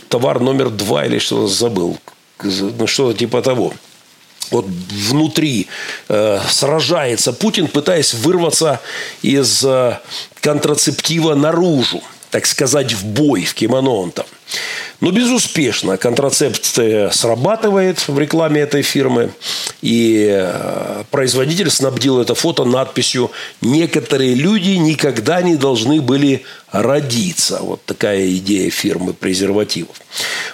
[0.08, 1.98] товар номер два или что-то забыл,
[2.42, 3.72] ну что-то типа того.
[4.50, 5.68] Вот внутри
[6.08, 8.80] э, сражается Путин, пытаясь вырваться
[9.22, 9.98] из э,
[10.40, 12.02] контрацептива наружу,
[12.34, 14.26] так сказать, в бой, в кимоно он там.
[14.98, 19.30] Но безуспешно контрацепция срабатывает в рекламе этой фирмы.
[19.82, 23.30] И э, производитель снабдил это фото надписью
[23.60, 26.42] «Некоторые люди никогда не должны были
[26.72, 27.60] родиться».
[27.60, 29.94] Вот такая идея фирмы презервативов.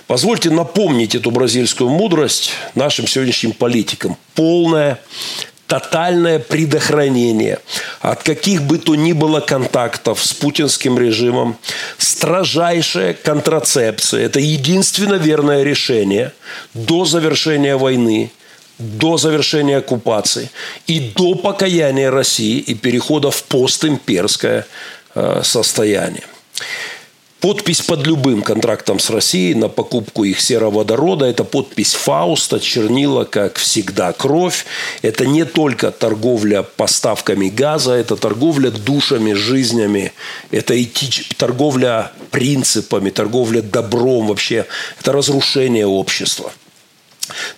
[0.07, 4.19] Позвольте напомнить эту бразильскую мудрость нашим сегодняшним политикам.
[4.35, 5.01] Полная
[5.71, 7.61] тотальное предохранение
[8.01, 11.57] от каких бы то ни было контактов с путинским режимом,
[11.97, 16.33] строжайшая контрацепция– это единственно верное решение
[16.75, 18.33] до завершения войны,
[18.79, 20.51] до завершения оккупации
[20.89, 24.67] и до покаяния России и перехода в постимперское
[25.15, 26.25] э, состояние.
[27.41, 33.57] Подпись под любым контрактом с Россией на покупку их сероводорода– это подпись Фауста, чернила, как
[33.57, 34.67] всегда, кровь.
[35.01, 40.13] Это не только торговля поставками газа, это торговля душами, жизнями,
[40.51, 41.31] это этич...
[41.39, 44.67] торговля принципами, торговля добром вообще.
[45.01, 46.53] Это разрушение общества.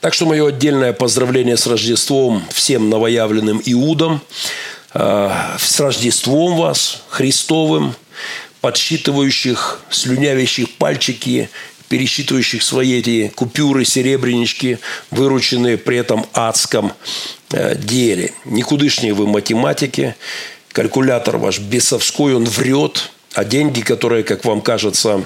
[0.01, 4.21] Так что мое отдельное поздравление с Рождеством всем новоявленным иудам.
[4.95, 7.97] Э, с Рождеством вас, Христовым–
[8.63, 11.51] подсчитывающих, слюнявящих пальчики,
[11.89, 14.79] пересчитывающих свои эти купюры, серебрянички,
[15.11, 16.93] вырученные при этом адском
[17.51, 18.33] э, деле.
[18.47, 20.15] Никудышние вы математики,
[20.73, 25.25] калькулятор ваш бесовской, он врет, а деньги, которые, как вам кажется,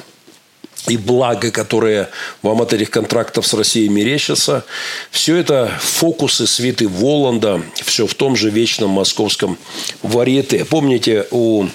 [0.89, 2.09] и благо, которые
[2.43, 4.65] вам от этих контрактов с Россией мерещатся,
[5.11, 9.59] все это фокусы свиты Воланда, все в том же вечном московском
[10.03, 10.65] варьете.
[10.65, 11.67] Помните, у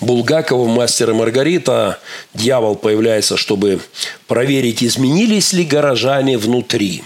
[0.00, 1.98] Булгакова «Мастер и Маргарита»
[2.34, 3.80] дьявол появляется, чтобы
[4.26, 7.02] проверить, изменились ли горожане внутри.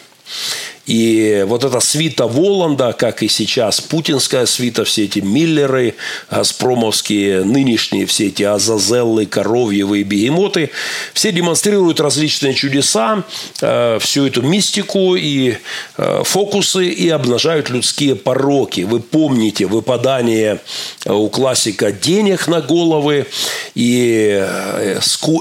[0.87, 5.95] И вот эта свита Воланда, как и сейчас путинская свита, все эти Миллеры,
[6.30, 10.70] Газпромовские, нынешние все эти Азазеллы, Коровьевы и Бегемоты,
[11.14, 13.24] все демонстрируют различные чудеса,
[13.62, 15.57] э, всю эту мистику и
[15.97, 18.82] э, фокусы и обнажают людские пороки.
[18.82, 20.61] Вы помните выпадание
[21.05, 23.26] э, у классика денег на головы
[23.74, 24.47] и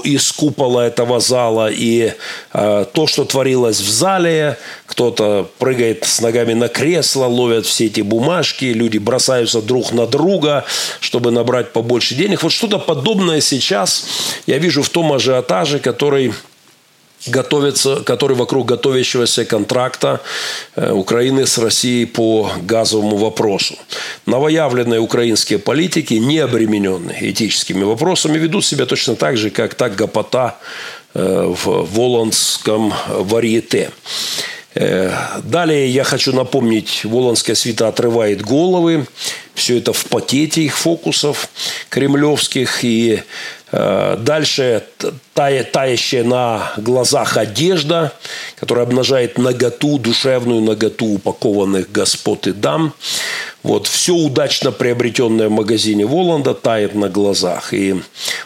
[0.04, 2.12] из купола этого зала, и
[2.52, 8.66] то, что творилось в зале, кто-то прыгает с ногами на кресло, ловят все эти бумажки,
[8.66, 10.64] люди бросаются друг на друга,
[11.00, 12.42] чтобы набрать побольше денег.
[12.42, 14.06] Вот что-то подобное сейчас
[14.46, 16.32] я вижу в том ажиотаже, который
[17.26, 20.20] готовится, который вокруг готовящегося контракта
[20.76, 23.76] э, Украины с Россией по газовому вопросу.
[24.26, 30.58] Новоявленные украинские политики, не обремененные этическими вопросами, ведут себя точно так же, как та гопота
[31.14, 33.90] э, в Волонском варьете.
[34.74, 35.12] Э,
[35.42, 39.06] далее я хочу напомнить, Волонская свита отрывает головы.
[39.54, 41.48] Все это в пакете их фокусов
[41.88, 42.84] кремлевских.
[42.84, 43.22] И
[43.74, 44.84] дальше
[45.32, 48.12] тая, таящая на глазах одежда,
[48.56, 52.94] которая обнажает наготу, душевную наготу упакованных господ и дам.
[53.64, 57.72] Вот все удачно приобретенное в магазине Воланда тает на глазах.
[57.72, 57.96] И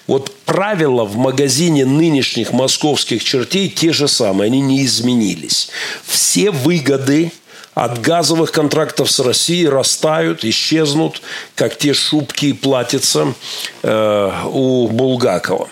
[0.07, 5.69] вот правила в магазине нынешних московских чертей те же самые, они не изменились.
[6.07, 7.33] Все выгоды–
[7.79, 11.23] от газовых контрактов с Россией растают, исчезнут,
[11.55, 13.35] как те шубки и платьица
[13.83, 15.69] э, у Булгакова.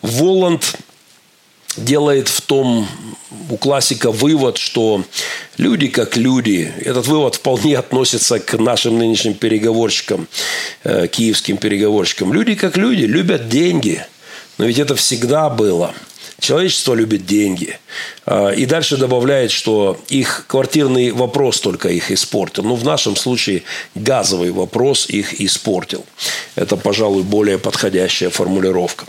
[0.00, 0.74] Воланд
[1.76, 2.88] делает в том
[3.50, 5.04] у классика вывод, что
[5.58, 10.28] люди как люди, этот вывод вполне относится к нашим нынешним переговорщикам,
[10.82, 12.32] э, киевским переговорщикам.
[12.32, 14.02] Люди как люди любят деньги,
[14.56, 15.94] но ведь это всегда было–
[16.44, 17.78] Человечество любит деньги.
[18.26, 22.64] А, и дальше добавляет, что их квартирный вопрос только их испортил.
[22.64, 23.62] Ну, в нашем случае
[23.94, 26.04] газовый вопрос их испортил.
[26.54, 29.06] Это, пожалуй, более подходящая формулировка.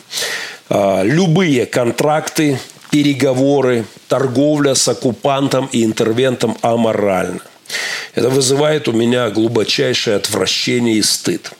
[0.69, 2.57] А, любые контракты,
[2.89, 7.41] переговоры, торговля с оккупантом и интервентом аморальны.
[8.13, 11.51] Это вызывает у меня глубочайшее отвращение и стыд.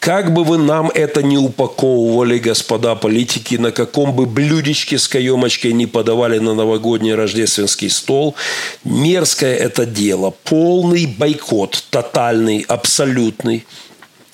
[0.00, 5.74] Как бы вы нам это не упаковывали, господа политики, на каком бы блюдечке с каемочкой
[5.74, 8.34] не подавали на новогодний рождественский стол,
[8.82, 10.32] мерзкое это дело.
[10.44, 13.66] Полный бойкот, тотальный, абсолютный–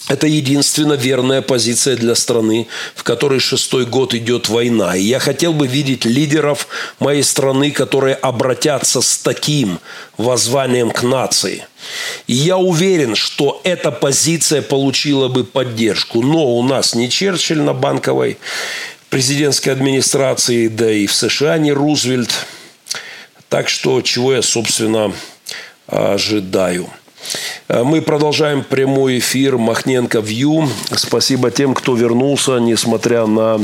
[0.08, 4.96] это единственно верная позиция для страны, в которой шестой год идет война.
[4.96, 6.68] И я хотел бы видеть лидеров
[7.00, 9.80] моей страны, которые обратятся с таким
[10.16, 11.66] воззванием к нации.
[12.28, 16.22] И я уверен, что эта позиция получила бы поддержку.
[16.22, 18.38] Но у нас не Черчилль на банковой
[19.10, 22.32] президентской администрации, да и в США не Рузвельт.
[23.48, 25.12] Так что чего я, собственно,
[25.88, 26.88] ожидаю.
[27.68, 30.68] Э, мы продолжаем прямой эфир Махненко Вью.
[30.94, 33.60] Спасибо тем, кто вернулся, несмотря на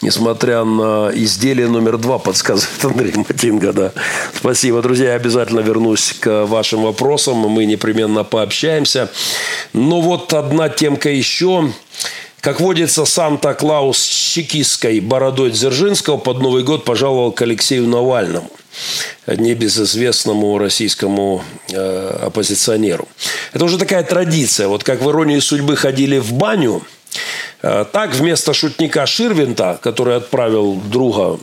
[0.00, 3.72] несмотря на изделие номер два, подсказывает Андрей Матинга.
[3.72, 3.92] Да.
[4.34, 5.10] Спасибо, друзья.
[5.10, 7.36] Я обязательно вернусь к вашим вопросам.
[7.36, 9.10] Мы непременно пообщаемся.
[9.72, 11.70] Но вот одна темка еще.
[12.40, 18.48] Как водится, Санта-Клаус с чекистской бородой Дзержинского под Новый год пожаловал к Алексею Навальному
[19.26, 23.08] небезызвестному российскому э, оппозиционеру.
[23.52, 24.68] Это уже такая традиция.
[24.68, 26.82] Вот как в «Иронии судьбы» ходили в баню,
[27.62, 31.38] э, так вместо шутника Ширвинта, который отправил друга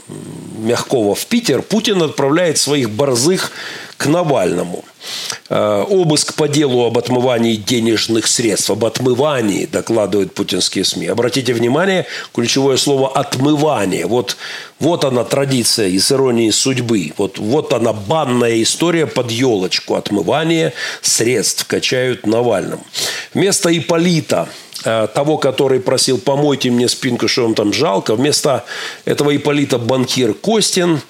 [0.58, 3.52] Мягкова в Питер, Путин отправляет своих борзых
[3.98, 4.84] к Навальному.
[5.50, 11.08] Э, обыск по делу об отмывании денежных средств, об отмывании, докладывают путинские СМИ.
[11.08, 14.08] Обратите внимание, ключевое слово «отмывание».
[14.08, 14.38] Вот,
[14.80, 17.14] вот она традиция из иронии судьбы.
[17.18, 19.96] Вот, вот она банная история под елочку.
[19.96, 22.86] Отмывание средств качают Навальному.
[23.34, 24.50] Вместо Иполита–
[24.86, 28.16] того, который просил «помойте мне спинку, что вам там жалко».
[28.16, 28.66] Вместо
[29.06, 31.02] этого Иполита банкир Костин,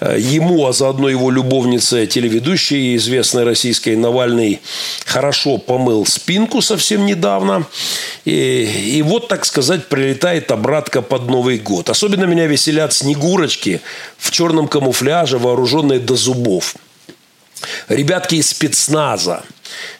[0.00, 4.60] э, ему, а заодно его любовница, телеведущая, известной российской Навальный,
[5.04, 7.66] хорошо помыл спинку совсем недавно.
[8.24, 8.62] И,
[8.96, 11.90] и вот, так сказать, прилетает обратка под Новый год.
[11.90, 13.82] Особенно меня веселят снегурочки
[14.16, 16.76] в черном камуфляже, вооруженные до зубов.
[17.88, 19.42] Ребятки из спецназа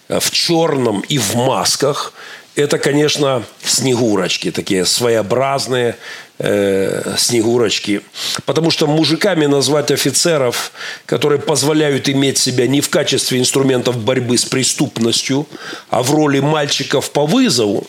[0.09, 2.15] э, в черном и в масках–
[2.59, 5.97] это, конечно, снегурочки, такие своеобразные
[6.39, 8.03] э, снегурочки.
[8.47, 10.73] Потому что мужиками назвать офицеров,
[11.07, 15.47] которые позволяют иметь себя не в качестве инструментов борьбы с преступностью,
[15.89, 17.87] а в роли мальчиков по вызову,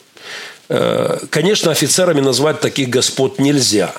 [0.69, 3.91] э, конечно, офицерами назвать таких господ нельзя.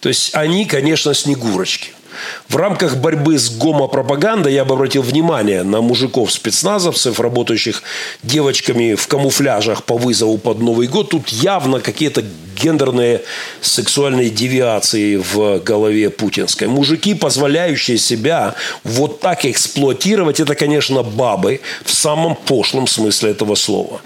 [0.00, 1.90] То есть они, конечно, снегурочки–
[2.48, 7.82] в рамках борьбы с гомопропагандой я бы обратил внимание на мужиков-спецназовцев, работающих
[8.22, 11.10] девочками в камуфляжах по вызову под Новый год.
[11.10, 12.22] Тут явно какие-то
[12.54, 13.22] гендерные
[13.60, 16.68] сексуальные девиации в голове путинской.
[16.68, 18.54] Мужики, позволяющие себя
[18.84, 24.00] вот так эксплуатировать, это, конечно, бабы в самом пошлом смысле этого слова.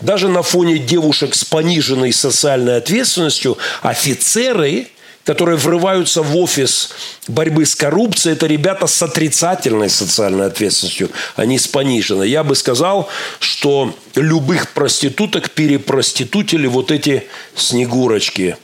[0.00, 4.88] Даже на фоне девушек с пониженной социальной ответственностью офицеры
[5.24, 6.90] которые врываются в офис
[7.26, 12.28] борьбы с коррупцией, это ребята с отрицательной социальной ответственностью, а не с пониженной.
[12.28, 13.08] Я бы сказал,
[13.40, 18.56] что любых проституток перепроститутили вот эти снегурочки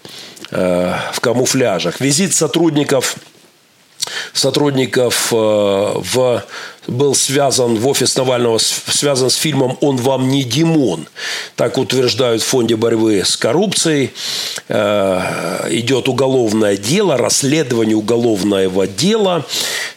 [0.50, 2.00] э, в камуфляжах.
[2.00, 3.16] Визит сотрудников
[4.32, 6.44] сотрудников э, в
[6.91, 11.07] был связан в офис Навального, связан с фильмом «Он вам не Димон».
[11.57, 14.11] Так утверждают в Фонде борьбы с коррупцией.
[14.68, 19.47] Э, идет уголовное дело, расследование уголовного дела.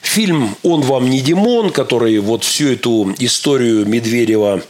[0.02, 4.62] Фильм «Он вам не Димон», который вот всю эту историю Медведева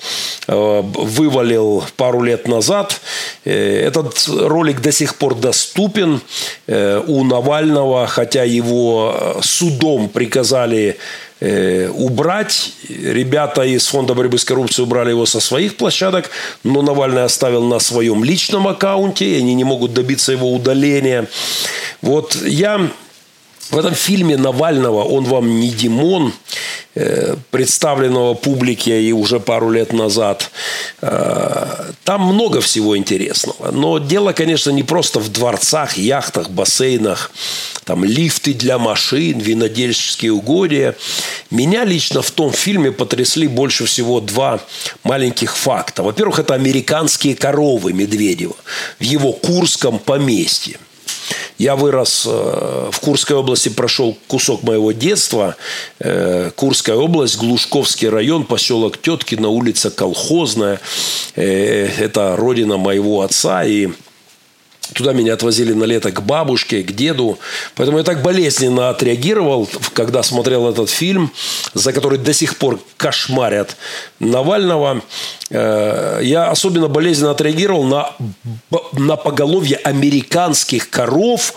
[0.48, 3.02] э, вывалил пару лет назад.
[3.44, 6.22] Э, этот ролик до сих пор доступен
[6.68, 10.98] у Навального, хотя его судом приказали
[11.40, 12.74] убрать.
[12.88, 16.30] Ребята из Фонда борьбы с коррупцией убрали его со своих площадок,
[16.64, 21.28] но Навальный оставил на своем личном аккаунте, и они не могут добиться его удаления.
[22.02, 22.90] Вот я
[23.72, 26.34] в этом фильме Навального «Он вам не Димон»,
[26.96, 30.52] э, представленного публике и уже пару лет назад.
[31.02, 33.72] Э, там много всего интересного.
[33.72, 37.32] Но дело, конечно, не просто в дворцах, яхтах, бассейнах
[37.84, 40.96] там лифты для машин, винодельческие угодья.
[41.50, 44.60] Меня лично в том фильме потрясли больше всего два
[45.04, 46.04] маленьких факта.
[46.04, 48.56] Во-первых, это американские коровы Медведева
[49.00, 50.78] в его Курском поместье.
[51.58, 55.56] Я вырос э, в Курской области, прошел кусок моего детства.
[56.00, 60.80] Э, Курская область, Глушковский район, поселок Теткина, улица Колхозная.
[61.36, 63.64] Э, это родина моего отца.
[63.64, 63.90] И
[64.92, 67.40] Туда меня отвозили на лето к бабушке, к деду.
[67.76, 71.32] Поэтому я так болезненно отреагировал, когда смотрел этот фильм,
[71.74, 73.78] за который до сих пор кошмарят
[74.20, 75.02] Навального.
[75.50, 78.12] Э, я особенно болезненно отреагировал на,
[78.92, 81.54] на поголовье американских коров,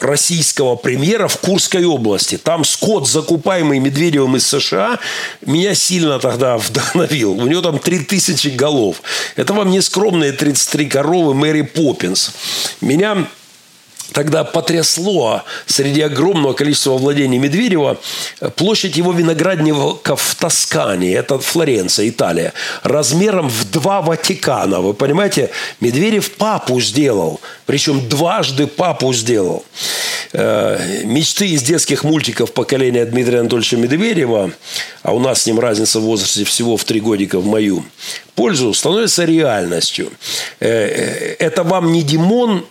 [0.00, 2.38] российского премьера в Курской области.
[2.38, 4.98] Там скот, закупаемый Медведевым из США,
[5.44, 7.32] меня сильно тогда вдохновил.
[7.32, 9.02] У него там 3000 голов.
[9.36, 12.32] Это вам не скромные 33 коровы Мэри Поппинс.
[12.80, 13.28] Меня
[14.12, 17.98] тогда потрясло среди огромного количества владений Медведева
[18.56, 22.52] площадь его виноградников в Тоскане, это Флоренция, Италия,
[22.82, 24.80] размером в два Ватикана.
[24.80, 25.50] Вы понимаете,
[25.80, 29.64] Медведев папу сделал, причем дважды папу сделал.
[30.32, 34.52] Э, мечты из детских мультиков поколения Дмитрия Анатольевича Медведева,
[35.02, 37.84] а у нас с ним разница в возрасте всего в три годика в мою
[38.34, 40.12] пользу, становится реальностью.
[40.60, 42.66] Э, э, это вам не Димон,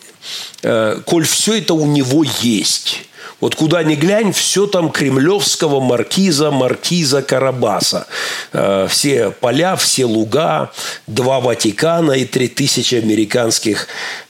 [0.62, 3.08] коль все это у него есть.
[3.40, 8.08] Вот куда ни глянь, все там кремлевского маркиза, маркиза Карабаса.
[8.52, 10.72] Э, все поля, все луга,
[11.06, 13.88] два Ватикана и три тысячи американских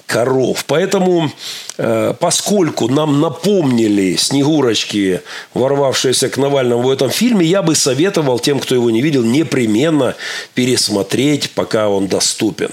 [0.07, 0.63] коров.
[0.65, 1.29] Поэтому,
[1.77, 5.21] э, поскольку нам напомнили Снегурочки,
[5.53, 10.15] ворвавшиеся к Навальному в этом фильме, я бы советовал тем, кто его не видел, непременно
[10.55, 12.71] пересмотреть, пока он доступен.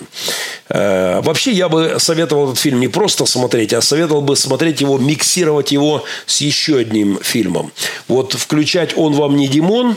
[0.68, 4.96] Э, вообще, я бы советовал этот фильм не просто смотреть, а советовал бы смотреть его,
[4.96, 7.72] миксировать его с еще одним фильмом.
[8.06, 9.96] Вот включать «Он вам не Димон»,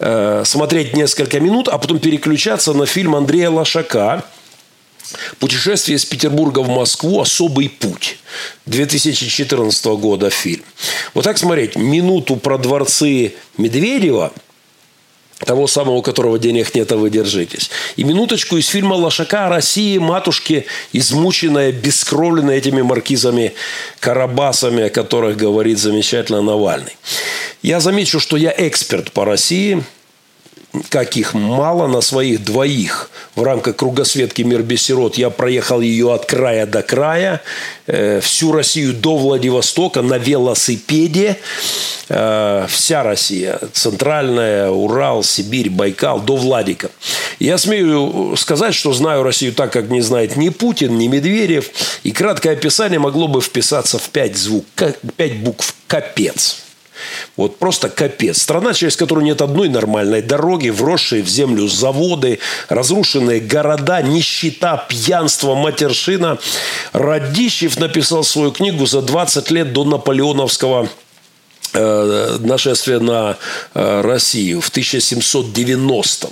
[0.00, 4.24] э, смотреть несколько минут, а потом переключаться на фильм Андрея Лошака–
[5.38, 8.18] Путешествие из Петербурга в Москву «Особый путь».
[8.66, 10.64] 2014 года фильм.
[11.12, 11.76] Вот так смотреть.
[11.76, 14.32] Минуту про дворцы Медведева–
[15.44, 17.70] того самого, у которого денег нет, а вы держитесь.
[17.96, 23.54] И минуточку из фильма «Лошака» о России, матушке, измученная, бескровленная этими маркизами
[24.00, 26.96] Карабасами, о которых говорит замечательно Навальный.
[27.62, 29.82] Я замечу, что я эксперт по России–
[30.88, 35.16] каких мало на своих двоих в рамках кругосветки «Мир без сирот».
[35.16, 37.42] Я проехал ее от края до края,
[37.86, 41.38] э, всю Россию до Владивостока на велосипеде.
[42.08, 46.90] Э, вся Россия, центральная, Урал, Сибирь, Байкал, до Владика.
[47.38, 51.70] Я смею сказать, что знаю Россию так, как не знает ни Путин, ни Медведев.
[52.02, 54.64] И краткое описание могло бы вписаться в пять, звук,
[55.16, 56.63] пять букв «Капец».
[57.36, 58.42] Вот просто капец.
[58.42, 62.38] Страна, через которую нет одной нормальной дороги, вросшие в землю заводы,
[62.68, 66.38] разрушенные города, нищета, пьянство, матершина.
[66.92, 70.88] Радищев написал свою книгу за 20 лет до наполеоновского
[71.74, 73.36] нашествие на
[73.74, 76.30] э, Россию в 1790-м.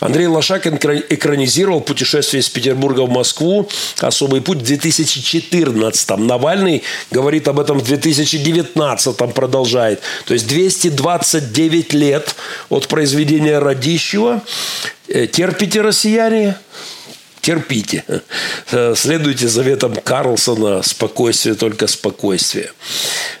[0.00, 3.68] Андрей Лошак экранизировал путешествие из Петербурга в Москву
[4.00, 6.26] «Особый путь» в 2014-м.
[6.26, 10.00] Навальный говорит об этом в 2019-м, продолжает.
[10.24, 12.34] То есть 229 лет
[12.68, 14.42] от произведения Радищева.
[15.08, 16.56] Э, терпите, россияне?
[17.50, 18.04] Терпите.
[18.94, 22.70] Следуйте заветам Карлсона «Спокойствие, только спокойствие».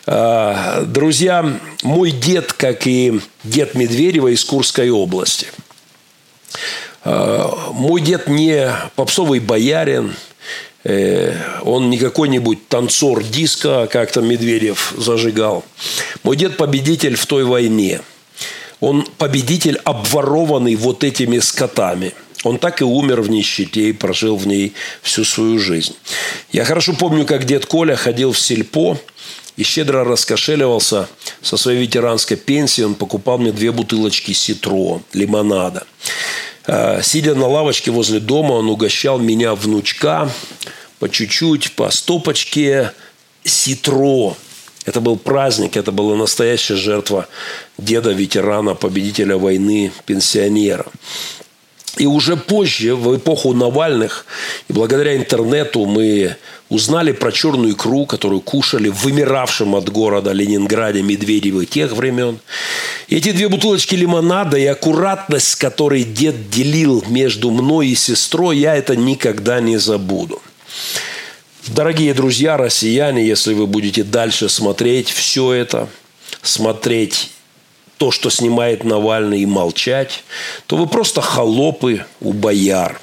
[0.06, 5.46] А, друзья, мой дед, как и дед Медведева из Курской области.
[7.04, 10.16] А, мой дед не попсовый боярин,
[10.82, 15.64] э, он не какой-нибудь танцор диска, как там Медведев зажигал.
[16.24, 18.00] Мой дед победитель в той войне.
[18.80, 22.12] Он победитель, обворованный вот этими скотами–
[22.44, 24.72] он так и умер в нищете и прожил в ней
[25.02, 25.94] всю свою жизнь.
[26.52, 28.98] Я хорошо помню, как дед Коля ходил в сельпо
[29.56, 31.08] и щедро раскошеливался
[31.42, 32.82] со своей ветеранской пенсии.
[32.82, 35.86] Он покупал мне две бутылочки ситро, лимонада.
[36.66, 40.30] А, сидя на лавочке возле дома, он угощал меня внучка
[40.98, 42.92] по чуть-чуть, по стопочке
[43.44, 44.36] ситро.
[44.86, 47.28] Это был праздник, это была настоящая жертва
[47.76, 50.86] деда-ветерана, победителя войны, пенсионера.
[52.00, 54.24] И уже позже, в эпоху Навальных,
[54.70, 56.34] и благодаря интернету мы
[56.70, 62.38] узнали про черную икру, которую кушали в вымиравшем от города Ленинграде Медведевы тех времен.
[63.10, 68.76] Эти две бутылочки лимонада и аккуратность, с которой дед делил между мной и сестрой, я
[68.76, 70.40] это никогда не забуду.
[71.66, 75.86] Дорогие друзья, россияне, если вы будете дальше смотреть все это,
[76.40, 77.30] смотреть
[78.00, 80.24] то, что снимает Навальный, и молчать,
[80.66, 82.98] то вы просто холопы у бояр.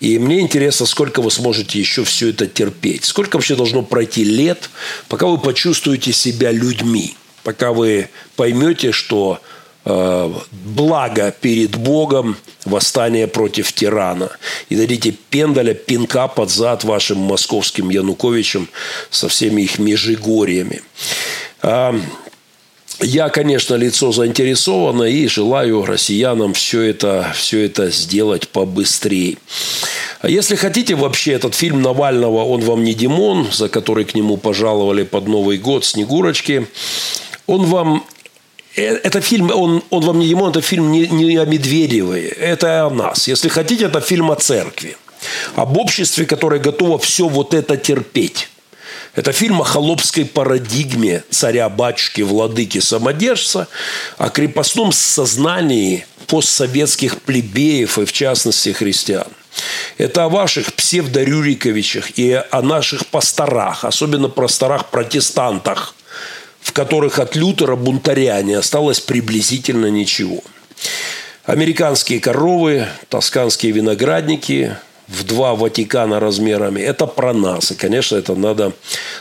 [0.00, 3.06] И мне интересно, сколько вы сможете еще все это терпеть.
[3.06, 4.68] Сколько вообще должно пройти лет,
[5.08, 7.16] пока вы почувствуете себя людьми.
[7.42, 9.40] Пока вы поймете, что
[9.86, 12.36] э, благо перед Богом
[12.66, 14.28] восстание против тирана.
[14.68, 18.68] И дадите пендаля, пинка под зад вашим московским Януковичем
[19.08, 20.82] со всеми их межигорьями.
[23.02, 29.38] Я, конечно, лицо заинтересовано и желаю россиянам все это, все это сделать побыстрее.
[30.22, 35.02] Если хотите, вообще этот фильм Навального «Он вам не Димон», за который к нему пожаловали
[35.02, 36.68] под Новый год «Снегурочки»,
[37.48, 38.04] он вам
[38.76, 42.86] э, это фильм, он, он вам не Димон, это фильм не, не о Медведевой, это
[42.86, 43.26] о нас.
[43.26, 44.96] Если хотите, это фильм о церкви.
[45.56, 48.48] Об обществе, которое готово все вот это терпеть.
[49.14, 53.68] Это фильм о холопской парадигме царя-батюшки, владыки самодержца,
[54.16, 59.26] о крепостном сознании постсоветских плебеев и, в частности, христиан.
[59.98, 65.94] Это о ваших псевдорюриковичах и о наших пасторах, особенно пасторах-протестантах,
[66.62, 70.42] в которых от Лютера бунтаря не осталось приблизительно ничего.
[71.44, 74.76] Американские коровы, тосканские виноградники,
[75.08, 76.80] в два Ватикана размерами.
[76.80, 77.70] Это про нас.
[77.70, 78.72] И, конечно, это надо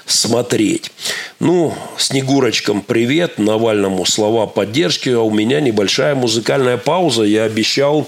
[0.05, 0.91] смотреть.
[1.39, 5.09] Ну, Снегурочкам привет, Навальному слова поддержки.
[5.09, 7.23] А у меня небольшая музыкальная пауза.
[7.23, 8.07] Я обещал,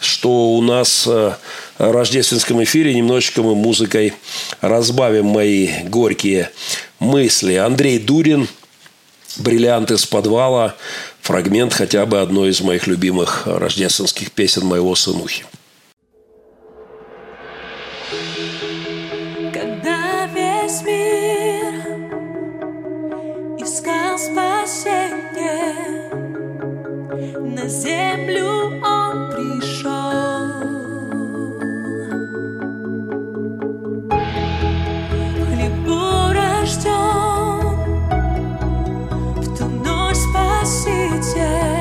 [0.00, 1.32] что у нас э,
[1.78, 4.14] в рождественском эфире немножечко мы музыкой
[4.60, 6.50] разбавим мои горькие
[6.98, 7.54] мысли.
[7.54, 8.48] Андрей Дурин,
[9.36, 10.74] «Бриллиант из подвала»,
[11.20, 15.44] фрагмент хотя бы одной из моих любимых рождественских песен моего сынухи.
[24.80, 26.10] спасение,
[27.54, 30.40] на землю Он пришел.
[35.44, 37.64] Хлебу рожден,
[39.36, 41.79] в ту ночь спаситель.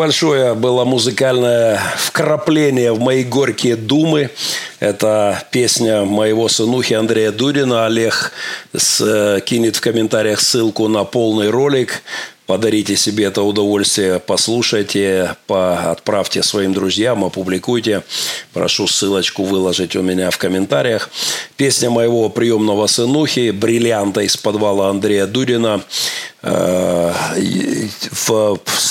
[0.00, 4.30] Небольшое было музыкальное вкрапление в мои горькие думы.
[4.78, 7.84] Это песня моего сынухи Андрея Дурина.
[7.84, 8.32] Олег
[8.74, 12.02] с, э, кинет в комментариях ссылку на полный ролик.
[12.50, 18.02] Подарите себе это удовольствие, послушайте, по, отправьте своим друзьям, опубликуйте.
[18.52, 21.10] Прошу ссылочку выложить у меня в комментариях.
[21.56, 25.82] Песня моего приемного сынухи «Бриллианта из подвала Андрея Дудина» в,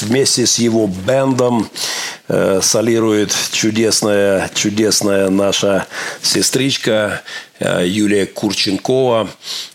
[0.02, 1.68] вместе с его бендом
[2.30, 5.88] э, солирует чудесная, чудесная наша
[6.22, 7.22] сестричка
[7.60, 9.28] Э, Юлия Курченкова.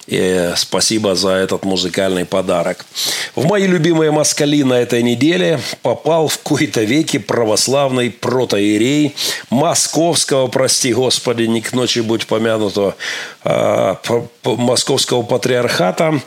[0.07, 2.87] И спасибо за этот музыкальный подарок.
[3.35, 9.15] В мои любимые москали на этой неделе попал в кои-то веки православный протоиерей
[9.51, 12.97] московского, прости господи, не к ночи будь помянутого,
[13.43, 14.01] а,
[14.45, 16.21] московского патриархата.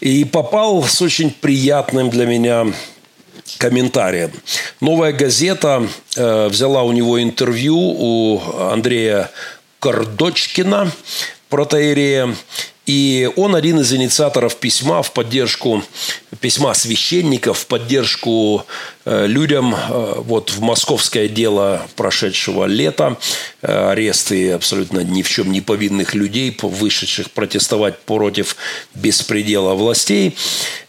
[0.00, 2.66] И попал с очень приятным для меня
[3.58, 4.32] комментарием.
[4.80, 5.86] Новая газета
[6.16, 8.40] э, взяла у него интервью у
[8.70, 9.30] Андрея
[9.80, 10.90] Кордочкина,
[11.48, 12.34] протеерея.
[12.86, 15.84] И он один из инициаторов письма в поддержку,
[16.40, 18.66] письма священников в поддержку
[19.04, 23.18] э, людям э, вот в московское дело прошедшего лета,
[23.60, 28.56] э, аресты абсолютно ни в чем не повинных людей, вышедших протестовать против
[28.94, 30.36] беспредела властей.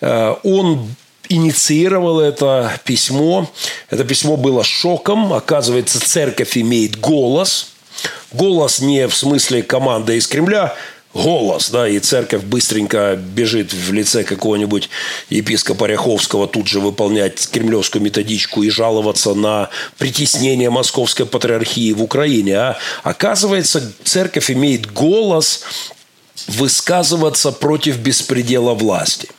[0.01, 0.88] Он
[1.34, 3.49] инициировал это письмо.
[3.89, 5.34] Это письмо было шоком.
[5.34, 7.69] Оказывается, церковь имеет голос–
[8.31, 10.75] Голос не в смысле команда из Кремля,
[11.13, 14.89] голос, да, и церковь быстренько бежит в лице какого-нибудь
[15.29, 19.69] епископа Ряховского тут же выполнять кремлевскую методичку и жаловаться на
[19.99, 22.57] притеснение московской патриархии в Украине.
[22.57, 25.63] А оказывается, церковь имеет голос
[26.47, 29.29] высказываться против беспредела власти.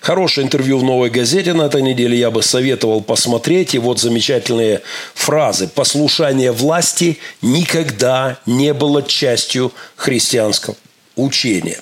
[0.00, 3.74] Хорошее интервью в «Новой газете» на этой неделе я бы советовал посмотреть.
[3.74, 4.82] И вот замечательные
[5.14, 5.68] фразы.
[5.68, 10.76] «Послушание власти никогда не было частью христианского
[11.16, 11.80] учения».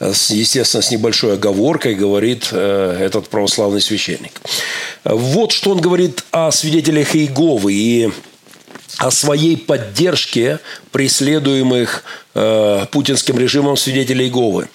[0.00, 4.40] естественно, с небольшой оговоркой говорит э, этот православный священник.
[5.04, 8.10] Вот что он говорит о свидетелях Иеговы и
[8.98, 10.58] о своей поддержке
[10.90, 14.68] преследуемых э, путинским режимом свидетелей Иеговы.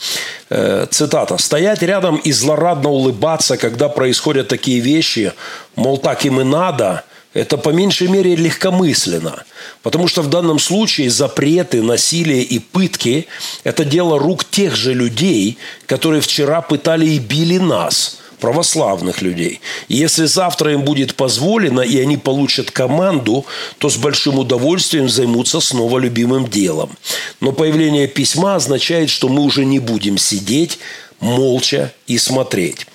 [0.50, 1.38] Э, цитата.
[1.38, 5.34] «Стоять рядом и злорадно улыбаться, когда происходят такие вещи,
[5.76, 7.04] мол, так им и надо–
[7.34, 9.44] это по меньшей мере легкомысленно.
[9.84, 13.28] Потому что в данном случае запреты, насилие и пытки–
[13.64, 19.62] это дело рук тех же людей, которые вчера пытали и били нас– православных людей.
[19.88, 23.46] Если завтра им будет позволено, и они получат команду,
[23.78, 26.92] то с большим удовольствием займутся снова любимым делом.
[27.40, 30.80] Но появление письма означает, что мы уже не будем сидеть
[31.20, 32.86] молча и смотреть.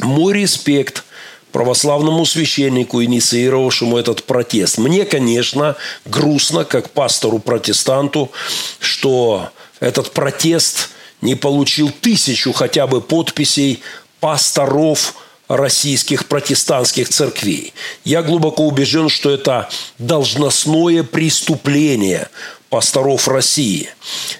[0.00, 1.04] Мой респект
[1.52, 4.76] православному священнику, инициировавшему этот протест.
[4.76, 8.30] Мне, конечно, грустно, как пастору-протестанту,
[8.78, 9.48] что
[9.80, 10.90] этот протест
[11.22, 13.80] не получил тысячу хотя бы подписей
[14.20, 15.14] пасторов
[15.48, 17.72] российских протестантских церквей.
[18.04, 22.28] Я глубоко убежден, что это должностное преступление
[22.68, 23.88] пасторов России.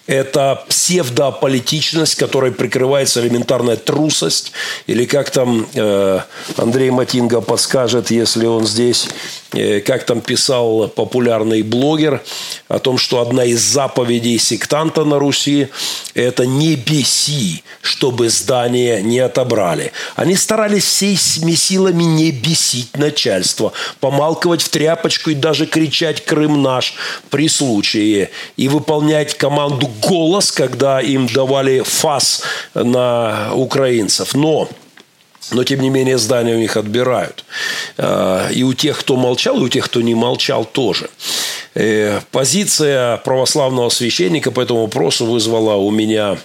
[0.07, 4.53] Это псевдополитичность, которой прикрывается элементарная трусость,
[4.89, 6.21] или как там э,
[6.57, 9.09] Андрей Матинга подскажет, если он здесь,
[9.51, 12.23] как там писал популярный блогер
[12.69, 15.69] о том, что одна из заповедей сектанта на Руси–
[16.15, 19.93] это не беси, чтобы здание не отобрали.
[20.15, 26.95] Они старались всеми силами не бесить начальство, помалковать в тряпочку и даже кричать «Крым наш»
[27.31, 32.43] при случае и выполнять команду «голос», когда им давали фас
[32.75, 34.35] на украинцев.
[34.35, 34.69] Но
[35.51, 37.45] но, тем не менее, здания у них отбирают.
[37.99, 41.11] А, и у тех, кто молчал, и у тех, кто не молчал, тоже.
[41.75, 46.39] Э, позиция православного священника по этому вопросу вызвала у меня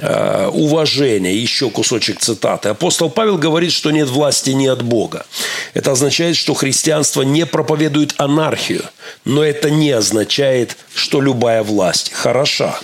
[0.00, 1.36] а, уважение.
[1.36, 2.70] Еще кусочек цитаты.
[2.70, 5.26] Апостол Павел говорит, что нет власти ни от Бога.
[5.74, 8.84] Это означает, что христианство не проповедует анархию.
[9.24, 12.78] Но это не означает, что любая власть хороша.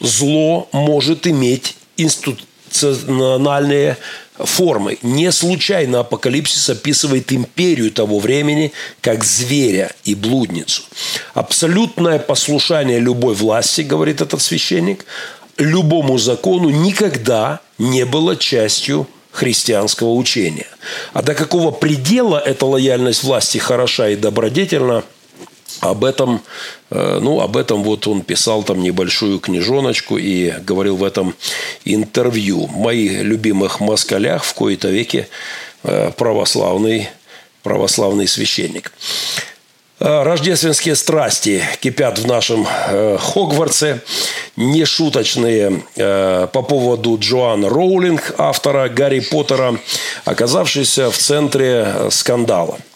[0.00, 3.96] Зло может иметь институциональные
[4.36, 4.98] формы.
[5.02, 10.82] Не случайно Апокалипсис описывает империю того времени как зверя и блудницу.
[11.34, 15.04] Абсолютное послушание любой власти, говорит этот священник,
[15.58, 20.66] любому закону никогда не было частью христианского учения.
[21.12, 25.04] А до какого предела эта лояльность власти хороша и добродетельна–
[25.82, 26.40] об этом,
[26.90, 31.34] э, ну, об этом вот он писал там небольшую книжоночку и говорил в этом
[31.84, 32.68] интервью.
[32.68, 35.28] Мои любимых москалях в кои-то веке
[35.82, 37.08] э, православный,
[37.64, 38.92] православный священник.
[39.98, 42.64] Э, рождественские страсти кипят в нашем
[43.18, 44.00] Хогвартсе.
[44.54, 49.78] Нешуточные по поводу Джоан Роулинг, автора Гарри Поттера,
[50.24, 52.78] оказавшейся в центре скандала–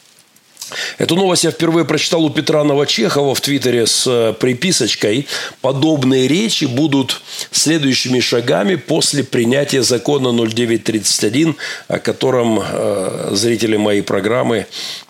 [0.98, 5.26] Эту новость я впервые прочитал у Петра Новочехова в Твиттере с э, приписочкой
[5.60, 11.56] «Подобные речи будут следующими шагами после принятия закона 0931,
[11.88, 14.66] о котором э, зрители моей программы,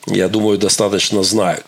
[0.07, 1.65] я думаю, достаточно знают».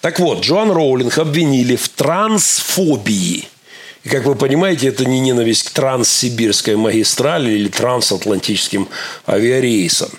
[0.00, 3.48] Так вот, Джоан Роулинг обвинили в трансфобии–
[4.04, 8.88] и, как вы понимаете, это не ненависть к транссибирской магистрали или трансатлантическим
[9.26, 10.10] авиарейсам.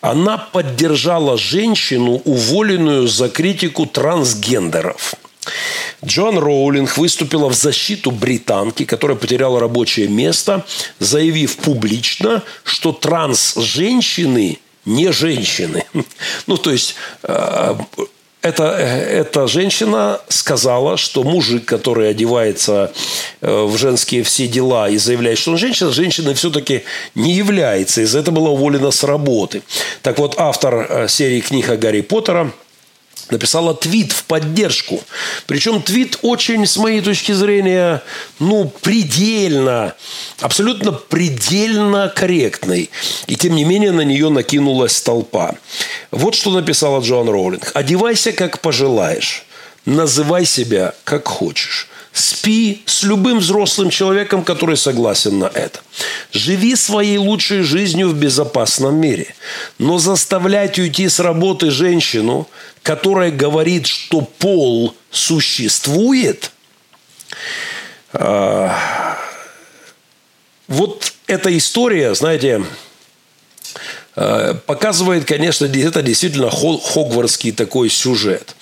[0.00, 5.14] Она поддержала женщину, уволенную за критику трансгендеров.
[6.04, 10.66] Джон Роулинг выступила в защиту британки, которая потеряла рабочее место,
[10.98, 15.84] заявив публично, что транс-женщины не женщины.
[16.46, 17.74] Ну, то есть э,
[18.42, 22.92] эта, эта женщина сказала, что мужик, который одевается
[23.40, 26.84] э, в женские все дела и заявляет, что он женщина, женщиной все-таки
[27.14, 28.00] не является.
[28.00, 29.62] Из-за этого была уволена с работы.
[30.02, 32.50] Так вот, автор э, серии книг о Гарри Поттера–
[33.30, 35.02] написала твит в поддержку.
[35.46, 38.02] Причем твит очень, с моей точки зрения,
[38.38, 39.94] ну, предельно,
[40.40, 42.90] абсолютно предельно корректный.
[43.26, 45.54] И тем не менее на нее накинулась толпа.
[46.10, 47.70] Вот что написала Джоан Роулинг.
[47.74, 49.44] «Одевайся, как пожелаешь.
[49.86, 51.88] Называй себя, как хочешь.
[52.12, 55.80] Спи с любым взрослым человеком, который согласен на это.
[56.32, 59.34] Живи своей лучшей жизнью в безопасном мире.
[59.78, 62.48] Но заставлять уйти с работы женщину,
[62.82, 66.50] которая говорит, что пол существует,
[68.12, 68.70] э,
[70.66, 72.64] вот эта история, знаете,
[74.66, 78.56] показывает, конечно, это действительно хогвартский такой сюжет.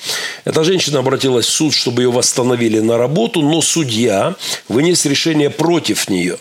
[0.44, 4.34] Эта женщина обратилась в суд, чтобы ее восстановили на работу, но судья
[4.68, 6.38] вынес решение против нее.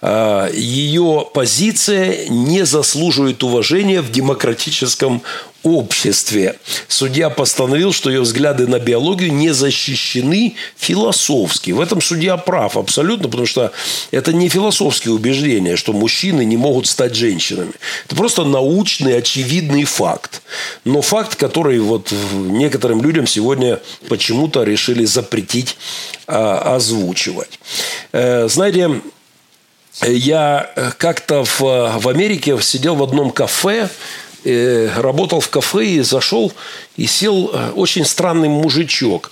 [0.00, 5.22] а, ее позиция не заслуживает уважения в демократическом
[5.62, 6.58] обществе.
[6.88, 11.72] Судья постановил, что ее взгляды на биологию не защищены философски.
[11.72, 13.72] В этом судья прав абсолютно, потому что
[14.10, 17.72] это не философские убеждения, что мужчины не могут стать женщинами.
[18.06, 20.42] Это просто научный, очевидный факт.
[20.84, 25.76] Но факт, который вот некоторым людям сегодня почему-то решили запретить
[26.26, 27.58] а, озвучивать.
[28.12, 29.00] Э, знаете,
[30.02, 33.88] я как-то в, в Америке сидел в одном кафе,
[34.44, 36.52] работал в кафе и зашел
[36.96, 39.30] и сел э, очень странный мужичок.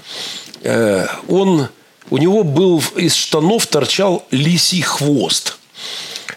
[0.62, 1.68] Э, он,
[2.10, 5.58] у него был из штанов торчал лисий хвост.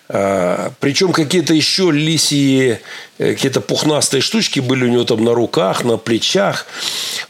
[0.09, 2.79] Э, причем какие-то еще лисьи
[3.10, 6.65] Э, какие-то пухнастые штучки были у него там на руках, на плечах.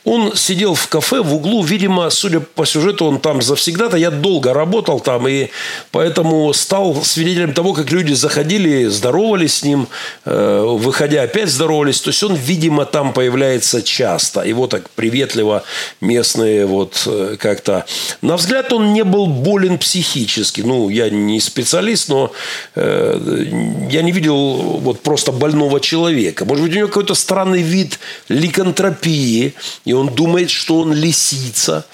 [0.06, 3.98] Он сидел в кафе в углу, видимо, судя по сюжету, он там завсегда-то.
[3.98, 5.50] Я долго работал там, и
[5.92, 9.88] поэтому стал свидетелем того, как люди заходили, здоровались с ним,
[10.26, 12.00] э, выходя опять здоровались.
[12.00, 14.42] То есть он, видимо, там появляется часто.
[14.42, 15.64] Его так приветливо
[16.00, 17.86] местные вот э, как-то...
[18.22, 20.62] На взгляд он не был болен психически.
[20.62, 22.32] Ну, я не специалист, но
[22.76, 26.46] я не видел вот просто больного человека.
[26.46, 29.54] Может быть, у него какой-то странный вид ликантропии,
[29.86, 31.86] и он думает, что он лисица.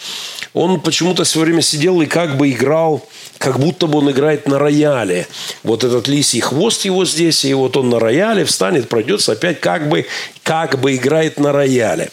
[0.53, 3.07] Он почему-то все время сидел и как бы играл,
[3.37, 5.27] как будто бы он играет на рояле.
[5.63, 9.89] Вот этот лисий хвост его здесь, и вот он на рояле встанет, пройдется опять как
[9.89, 10.07] бы,
[10.43, 12.09] как бы играет на рояле.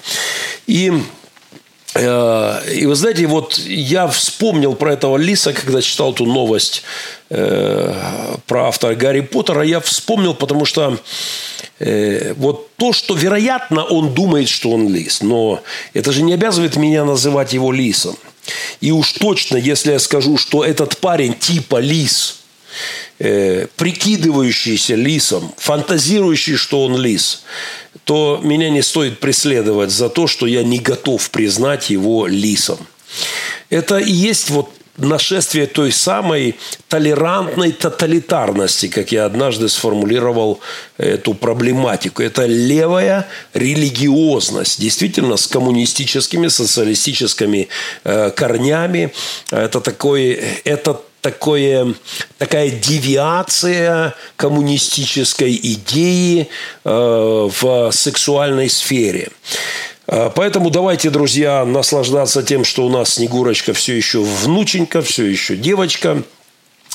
[0.66, 0.92] И
[1.96, 6.82] и вы знаете, вот я вспомнил про этого лиса, когда читал ту новость
[7.30, 7.94] э,
[8.46, 9.62] про автора Гарри Поттера.
[9.62, 10.98] Я вспомнил, потому что
[11.80, 16.76] Э, вот то, что, вероятно, он думает, что он лис, но это же не обязывает
[16.76, 18.16] меня называть его лисом.
[18.80, 22.40] И уж точно, если я скажу, что этот парень типа лис,
[23.18, 27.42] э, прикидывающийся лисом, фантазирующий, что он лис,
[28.04, 32.78] то меня не стоит преследовать за то, что я не готов признать его лисом.
[33.70, 36.54] Это и есть вот нашествие той самой
[36.88, 40.60] толерантной тоталитарности, как я однажды сформулировал
[40.98, 42.22] эту проблематику.
[42.22, 47.68] Это левая религиозность, действительно с коммунистическими, социалистическими
[48.04, 49.12] э, корнями.
[49.50, 51.94] Это такой, это такое,
[52.36, 56.48] такая девиация коммунистической идеи
[56.84, 59.30] э, в сексуальной сфере.
[60.06, 65.56] А, поэтому давайте, друзья, наслаждаться тем, что у нас Снегурочка все еще внученька, все еще
[65.56, 66.22] девочка–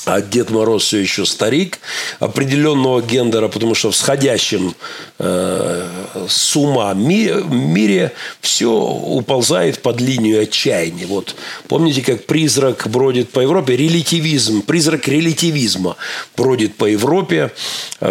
[0.04, 1.78] а Дед Мороз все еще старик
[2.18, 4.74] определенного гендера, потому что в сходящем
[5.18, 5.88] э,
[6.28, 11.06] с ума ми, мире все уползает под линию отчаяния.
[11.06, 11.36] Вот
[11.68, 13.76] помните, как призрак бродит по Европе?
[13.76, 15.96] Релятивизм, призрак релятивизма
[16.36, 17.52] бродит по Европе.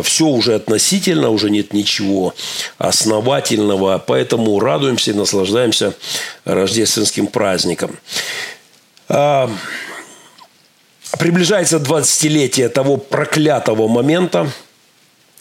[0.03, 2.33] Все уже относительно, уже нет ничего
[2.77, 5.93] основательного, поэтому радуемся и наслаждаемся
[6.45, 7.97] рождественским праздником.
[11.17, 14.51] Приближается 20-летие того проклятого момента,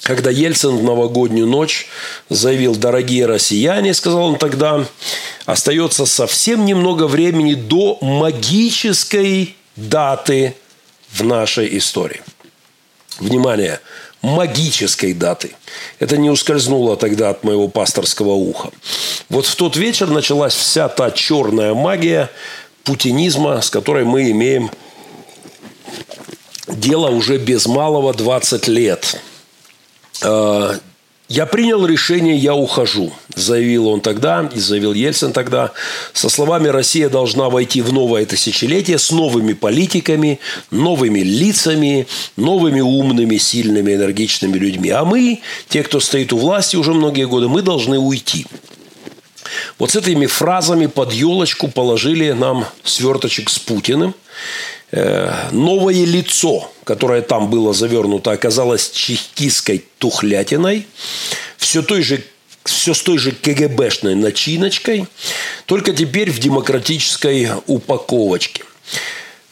[0.03, 1.87] когда Ельцин в новогоднюю ночь
[2.31, 4.87] заявил, дорогие россияне, сказал он тогда,
[5.45, 10.55] остается совсем немного времени до магической даты
[11.11, 12.23] в нашей истории.
[13.19, 13.81] Внимание,
[14.23, 15.51] магической даты.
[15.99, 18.71] Это не ускользнуло тогда от моего пасторского уха.
[19.29, 22.31] Вот в тот вечер началась вся та черная магия
[22.85, 24.71] путинизма, с которой мы имеем
[26.68, 29.20] дело уже без малого 20 лет.
[30.22, 30.74] А,
[31.28, 35.72] я принял решение, я ухожу, заявил он тогда, и заявил Ельцин тогда,
[36.14, 43.36] со словами «Россия должна войти в новое тысячелетие с новыми политиками, новыми лицами, новыми умными,
[43.36, 44.89] сильными, энергичными людьми.
[44.89, 48.47] А мы, те, кто стоит у власти уже многие годы, мы должны уйти».
[49.78, 57.20] Вот с этими фразами под елочку положили нам сверточек с Путиным– Э, новое лицо, которое
[57.22, 60.86] там было завернуто, оказалось чехистской тухлятиной,
[61.59, 62.22] все той же
[62.64, 65.07] все с той же КГБшной начиночкой,
[65.64, 68.62] только теперь в демократической упаковочке.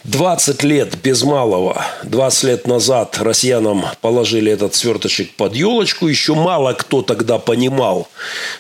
[0.09, 6.07] 20 лет без малого, 20 лет назад россиянам положили этот сверточек под елочку.
[6.07, 8.09] Еще мало кто тогда понимал,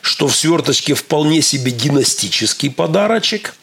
[0.00, 3.54] что в сверточке вполне себе династический подарочек.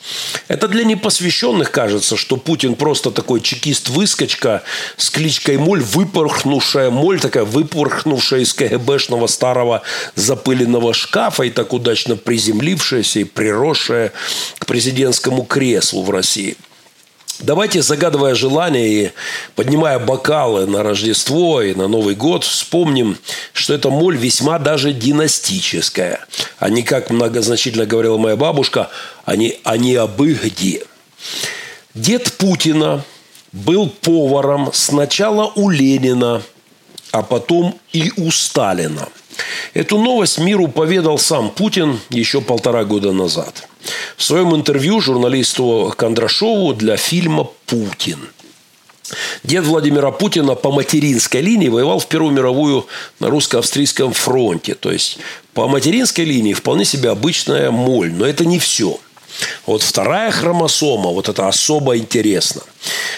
[0.48, 4.64] Это для непосвященных кажется, что Путин просто такой чекист-выскочка
[4.96, 9.82] с кличкой Моль, выпорхнувшая Моль, такая выпорхнувшая из КГБшного старого
[10.16, 14.14] запыленного шкафа и так удачно приземлившаяся и приросшая
[14.58, 16.56] к президентскому креслу в России–
[17.44, 19.12] Давайте, загадывая желания и
[19.56, 23.18] поднимая бокалы на Рождество и на Новый год, вспомним,
[23.52, 26.26] что эта моль весьма даже династическая.
[26.58, 28.90] А не, как многозначительно говорила моя бабушка,
[29.26, 30.84] а не, об их де.
[31.94, 33.04] Дед Путина
[33.52, 36.42] был поваром сначала у Ленина,
[37.12, 39.10] а потом и у Сталина.
[39.74, 43.68] Эту новость миру поведал сам Путин еще полтора года назад–
[44.18, 48.20] в своем интервью журналисту Кондрашову для фильма «Путин».
[49.44, 52.88] Дед Владимира Путина по материнской линии воевал в Первую мировую
[53.20, 54.76] на русско-австрийском фронте.
[54.76, 55.20] То есть
[55.54, 58.12] по материнской линии вполне себе обычная моль.
[58.14, 59.00] Но это не все.
[59.66, 62.62] Вот вторая хромосома, вот это особо интересно.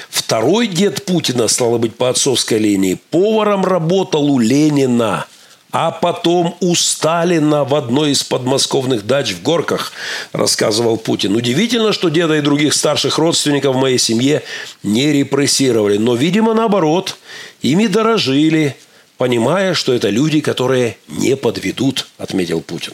[0.09, 5.27] Второй дед Путина, стало быть, по отцовской линии, поваром работал у Ленина–
[5.77, 9.91] а потом у Сталина в одной из подмосковных дач в Горках,
[10.31, 11.35] рассказывал Путин.
[11.35, 14.41] Удивительно, что деда и других старших родственников в моей семье
[14.83, 15.97] не репрессировали.
[15.97, 17.17] Но, видимо, наоборот,
[17.61, 18.77] ими дорожили,
[19.17, 22.93] понимая, что это люди, которые не подведут, отметил Путин.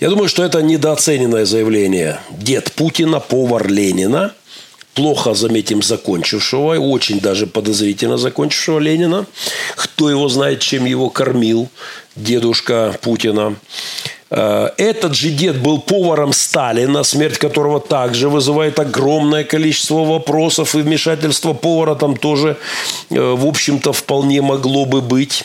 [0.00, 2.20] Я думаю, что это недооцененное заявление.
[2.30, 4.32] Дед Путина, повар Ленина–
[4.98, 9.26] плохо, заметим, закончившего, очень даже подозрительно закончившего Ленина.
[9.76, 11.68] Кто его знает, чем его кормил
[12.16, 13.54] дедушка Путина.
[14.30, 20.78] Э, этот же дед был поваром Сталина, смерть которого также вызывает огромное количество вопросов, и
[20.78, 22.56] вмешательство повара там тоже,
[23.10, 25.44] э, в общем-то, вполне могло бы быть.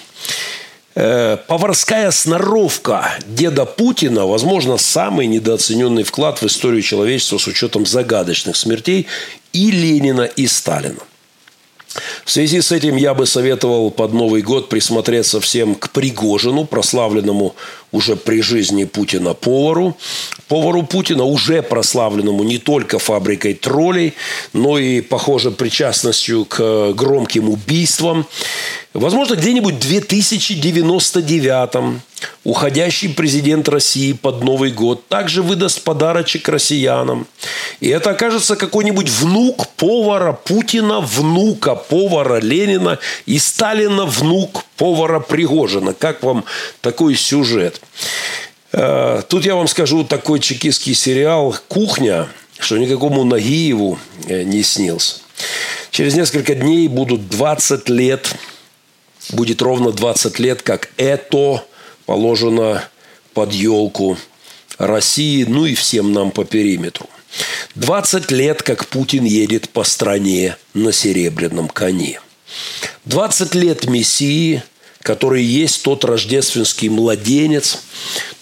[0.95, 8.55] Э, поварская сноровка деда Путина, возможно, самый недооцененный вклад в историю человечества с учетом загадочных
[8.55, 9.07] смертей
[9.53, 10.99] и Ленина, и Сталина.
[12.25, 17.55] В связи с этим я бы советовал под Новый год присмотреться всем к Пригожину, прославленному
[17.91, 19.95] уже при жизни Путина повару.
[20.47, 24.13] Повару Путина, уже прославленному не только фабрикой троллей,
[24.53, 28.25] но и, похоже, причастностью к громким убийствам.
[28.93, 32.01] Возможно, где-нибудь в 2099
[32.43, 37.27] уходящий президент России под Новый год также выдаст подарочек россиянам.
[37.79, 45.93] И это окажется какой-нибудь внук повара Путина, внука повара Ленина и Сталина внук повара Пригожина.
[45.93, 46.45] Как вам
[46.81, 47.81] такой сюжет?
[48.71, 52.27] Э, тут я вам скажу такой чекистский сериал «Кухня»,
[52.59, 55.17] что никакому Нагиеву э, не снился.
[55.91, 58.35] Через несколько дней будут 20 лет
[59.31, 61.63] будет ровно 20 лет, как это
[62.05, 62.83] положено
[63.33, 64.17] под елку
[64.77, 67.09] России, ну и всем нам по периметру.
[67.75, 72.19] 20 лет, как Путин едет по стране на серебряном коне.
[73.05, 74.63] 20 лет Мессии,
[75.01, 77.79] который есть тот рождественский младенец,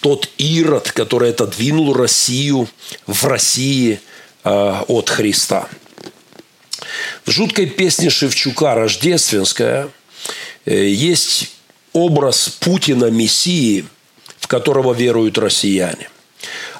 [0.01, 2.68] тот Ирод, который отодвинул Россию
[3.07, 3.99] в России
[4.43, 4.49] э,
[4.88, 5.70] от Христа.
[7.24, 9.89] В жуткой песне Шевчука «Рождественская»
[10.66, 11.51] Э, есть
[11.94, 13.86] образ Путина, Мессии,
[14.39, 16.10] в которого веруют россияне.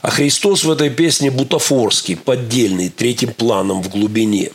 [0.02, 4.52] А Христос в этой песне бутафорский, поддельный, третьим планом в глубине.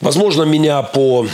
[0.00, 1.26] Возможно, меня по,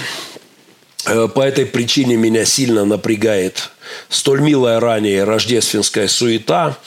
[1.06, 3.70] э, по этой причине меня сильно напрягает
[4.08, 6.78] столь милая ранее рождественская суета,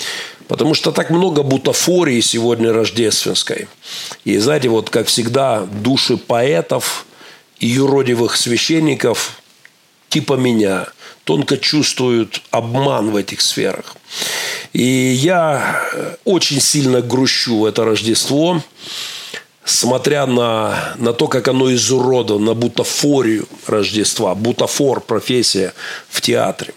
[0.47, 3.67] потому что так много бутафории сегодня рождественской.
[4.23, 7.05] И знаете, вот как всегда, души поэтов
[7.59, 9.41] и юродивых священников
[10.09, 10.87] типа меня
[11.27, 13.97] тонко чувствуют обман в этих сферах.
[14.71, 18.63] И я э, очень сильно грущу в это Рождество,
[19.65, 25.73] смотря на, на то, как оно изуродовано, на бутафорию Рождества, бутафор, профессия
[26.09, 26.73] в театре.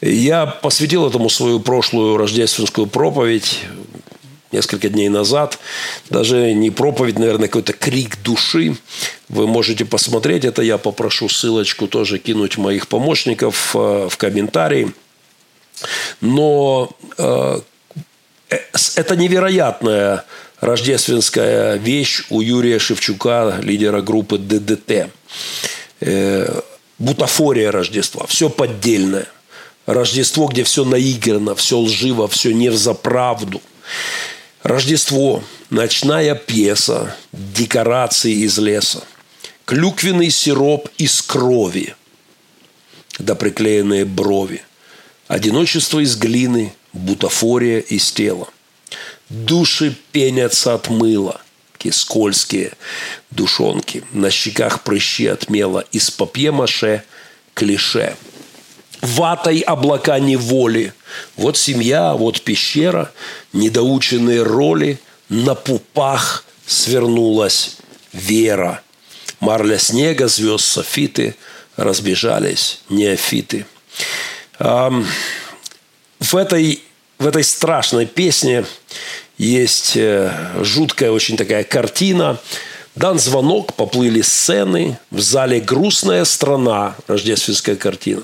[0.00, 3.60] Я посвятил этому свою прошлую рождественскую проповедь
[4.54, 5.58] несколько дней назад.
[6.10, 8.76] Даже не проповедь, наверное, какой-то крик души.
[9.28, 10.62] Вы можете посмотреть это.
[10.62, 14.92] Я попрошу ссылочку тоже кинуть моих помощников э, в комментарии.
[16.20, 17.60] Но э,
[18.50, 18.56] э,
[18.96, 20.24] это невероятная
[20.60, 25.10] рождественская вещь у Юрия Шевчука, лидера группы ДДТ.
[26.98, 28.24] Бутафория Рождества.
[28.26, 29.26] Все поддельное.
[29.86, 33.60] Рождество, где все наиграно, все лживо, все не за правду.
[34.64, 35.44] Рождество.
[35.68, 37.14] Ночная пьеса.
[37.32, 39.04] Декорации из леса.
[39.66, 41.94] Клюквенный сироп из крови.
[43.18, 44.62] Да приклеенные брови.
[45.28, 46.74] Одиночество из глины.
[46.94, 48.48] Бутафория из тела.
[49.28, 51.42] Души пенятся от мыла.
[51.72, 52.72] Такие скользкие
[53.30, 54.02] душонки.
[54.12, 55.84] На щеках прыщи от мела.
[55.92, 57.04] Из папье-маше
[57.52, 58.16] клише–
[59.04, 60.92] ватой облака неволи.
[61.36, 63.12] Вот семья, вот пещера,
[63.52, 64.98] недоученные роли,
[65.28, 67.76] на пупах свернулась
[68.12, 68.82] вера.
[69.40, 71.34] Марля снега, звезд софиты,
[71.76, 73.66] разбежались неофиты.
[74.58, 76.82] В этой,
[77.18, 78.64] в этой страшной песне
[79.36, 80.32] есть э,
[80.62, 82.38] жуткая очень такая картина.
[82.94, 88.22] Дан звонок, поплыли сцены, в зале грустная страна, рождественская картина.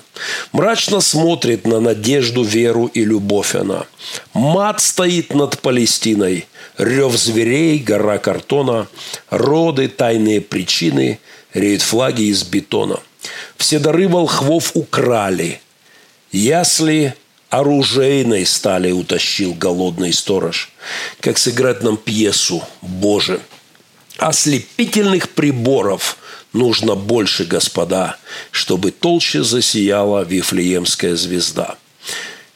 [0.52, 3.86] Мрачно смотрит на надежду, веру и любовь она.
[4.32, 6.46] Мат стоит над Палестиной,
[6.78, 8.86] рев зверей, гора картона,
[9.28, 11.18] роды, тайные причины,
[11.52, 13.00] реют флаги из бетона.
[13.56, 15.60] Все дары волхвов украли,
[16.30, 17.14] ясли
[17.48, 20.70] оружейной стали утащил голодный сторож.
[21.18, 23.40] Как сыграть нам пьесу, Боже–
[24.20, 26.18] Ослепительных приборов
[26.52, 28.18] нужно больше, господа,
[28.50, 31.78] чтобы толще засияла Вифлеемская звезда.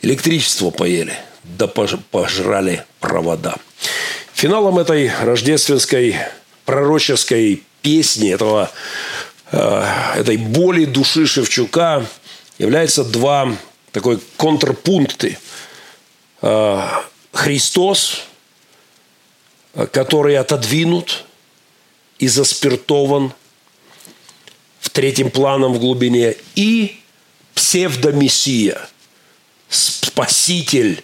[0.02, 3.56] Электричество поели, да пожрали провода.
[4.34, 6.16] Финалом этой рождественской
[6.66, 8.70] пророческой песни, этого,
[9.50, 9.84] э,
[10.16, 12.04] этой боли души Шевчука
[12.58, 13.56] являются два
[13.90, 15.38] такой контрпункты.
[16.42, 16.82] Э,
[17.32, 18.20] Христос,
[19.72, 21.24] э, который отодвинут–
[22.18, 23.32] и заспиртован
[24.80, 26.96] в третьем планом в глубине, и
[27.54, 28.78] псевдомессия,
[29.68, 31.02] спаситель,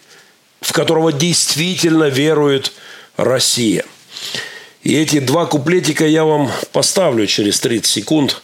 [0.61, 2.73] в которого действительно верует
[3.17, 3.85] Россия.
[4.83, 8.43] И эти два куплетика я вам поставлю через 30 секунд.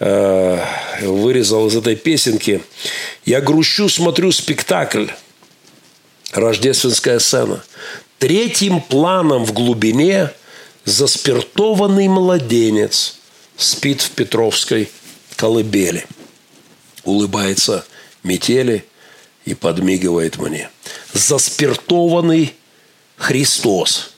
[0.00, 0.62] Э,
[1.02, 2.62] вырезал из этой песенки.
[3.24, 5.06] Я грущу, смотрю спектакль.
[6.32, 7.64] Рождественская сцена.
[8.18, 10.30] Третьим планом в глубине–
[10.88, 13.18] заспиртованный младенец
[13.56, 14.90] спит в Петровской
[15.36, 16.06] колыбели.
[17.04, 17.84] Улыбается
[18.22, 18.84] метели
[19.44, 20.70] и подмигивает мне.
[21.12, 22.54] Заспиртованный
[23.16, 24.12] Христос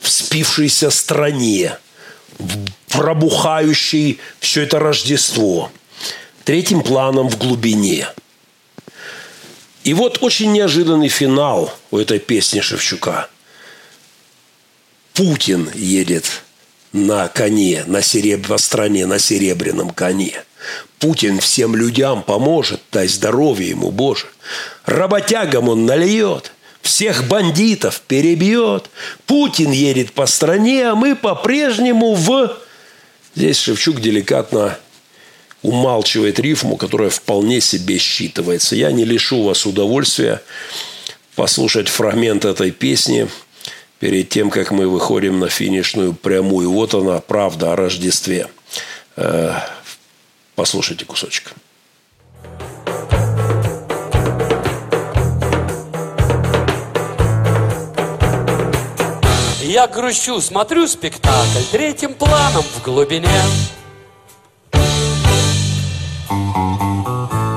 [0.00, 1.76] в спившейся стране,
[2.38, 5.70] в пробухающий все это Рождество,
[6.44, 8.08] третьим планом в глубине.
[9.82, 13.28] И вот очень неожиданный финал у этой песни Шевчука–
[15.14, 16.42] Путин едет
[16.92, 18.46] на коне, на, сереб...
[18.58, 20.42] стране, на серебряном коне.
[20.98, 24.26] Путин всем людям поможет, дай здоровье ему, Боже.
[24.86, 26.50] Работягам он нальет,
[26.82, 28.90] всех бандитов перебьет.
[29.26, 32.52] Путин едет по стране, а мы по-прежнему в...
[33.36, 34.76] Здесь Шевчук деликатно
[35.62, 38.74] умалчивает рифму, которая вполне себе считывается.
[38.74, 40.42] Я не лишу вас удовольствия
[41.36, 43.28] послушать фрагмент этой песни–
[43.98, 46.70] перед тем, как мы выходим на финишную прямую.
[46.70, 48.48] Вот она, правда о Рождестве.
[49.16, 49.54] Э,
[50.54, 51.54] послушайте кусочек.
[59.62, 63.28] Я грущу, смотрю спектакль третьим планом в глубине.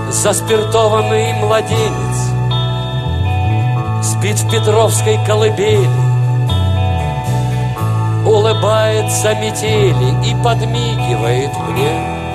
[0.09, 2.37] Заспиртованный младенец
[4.03, 6.06] Спит в Петровской колыбели
[8.27, 12.26] улыбается метели и подмигивает мне.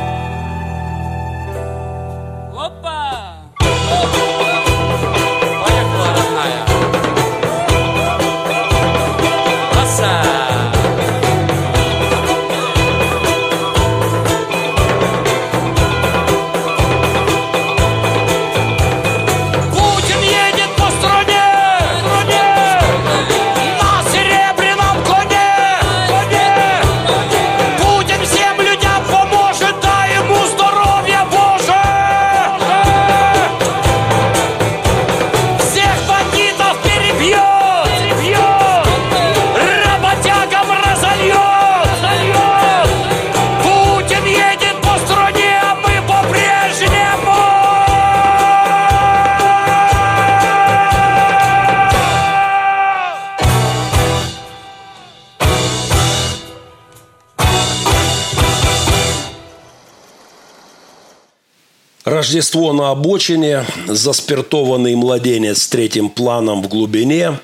[62.43, 67.39] Рождество на обочине, заспиртованный младенец с третьим планом в глубине,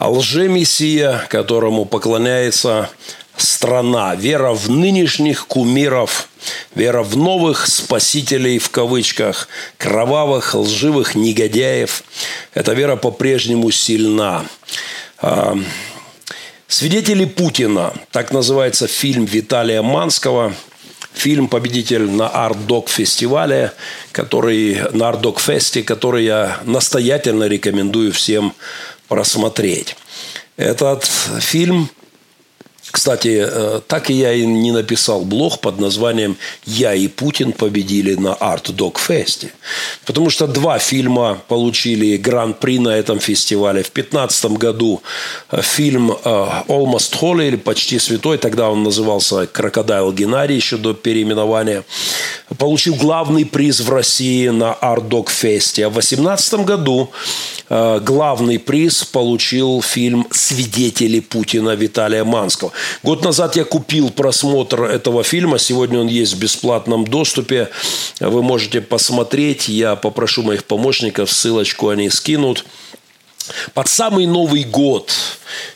[0.00, 2.88] лжемессия, которому поклоняется
[3.36, 6.30] страна, вера в нынешних кумиров,
[6.74, 12.02] вера в новых спасителей в кавычках, кровавых, лживых негодяев.
[12.54, 14.46] Эта вера по-прежнему сильна.
[15.18, 15.58] А,
[16.68, 20.54] Свидетели Путина, так называется фильм Виталия Манского–
[21.16, 23.72] фильм победитель на Art фестивале,
[24.12, 28.52] который на Art фесте, который я настоятельно рекомендую всем
[29.08, 29.96] просмотреть.
[30.56, 31.90] Этот фильм
[32.96, 38.14] Кстати, э, так и я и не написал блог под названием «Я и Путин победили
[38.14, 39.50] на Fest».
[40.06, 43.82] Потому что два фильма получили гран-при на этом фестивале.
[43.82, 45.02] В 2015 году
[45.50, 46.14] э, фильм э,
[46.68, 51.84] «Almost Holy» или «Почти святой», тогда он назывался «Крокодайл Геннадий» еще до переименования,
[52.56, 55.82] получил главный приз в России на Fest.
[55.84, 57.10] А в 2018 году
[57.68, 62.72] главный приз получил фильм «Свидетели Путина» Виталия Манского.
[63.02, 65.58] Год назад я купил просмотр этого фильма.
[65.58, 67.68] Сегодня он есть в бесплатном доступе.
[68.20, 69.68] Вы можете посмотреть.
[69.68, 72.64] Я попрошу моих помощников, ссылочку они скинут.
[73.74, 75.12] Под самый Новый год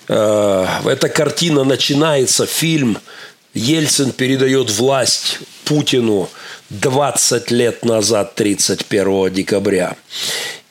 [0.08, 2.98] э, эта картина начинается, фильм
[3.54, 6.28] Ельцин передает власть Путину
[6.70, 9.96] 20 лет назад, 31 декабря.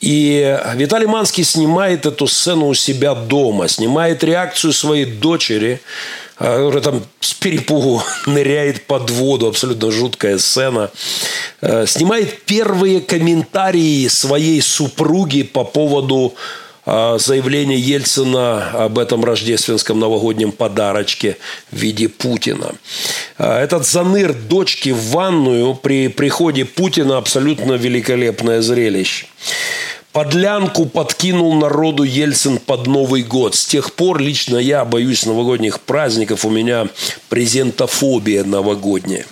[0.00, 5.80] И Виталий Манский снимает эту сцену у себя дома, снимает реакцию своей дочери,
[6.40, 10.90] которая там с перепугу ныряет под воду, абсолютно жуткая сцена.
[11.60, 16.34] Э, снимает первые комментарии своей супруги по поводу
[16.86, 21.36] э, заявления Ельцина об этом рождественском новогоднем подарочке
[21.70, 22.72] в виде Путина.
[23.36, 29.26] Э, этот заныр дочки в ванную при приходе Путина абсолютно великолепное зрелище.
[30.12, 33.54] Подлянку подкинул народу Ельцин под Новый год.
[33.54, 36.44] С тех пор лично я боюсь новогодних праздников.
[36.44, 36.88] У меня
[37.28, 39.24] презентофобия новогодняя.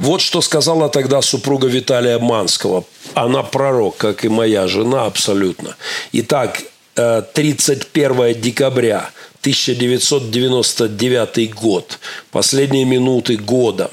[0.00, 2.84] Вот что сказала тогда супруга Виталия Манского.
[3.14, 5.76] Она пророк, как и моя жена, абсолютно.
[6.10, 6.60] Итак,
[6.94, 9.10] 31 э, декабря
[9.44, 11.98] 1999 год,
[12.30, 13.90] последние минуты года.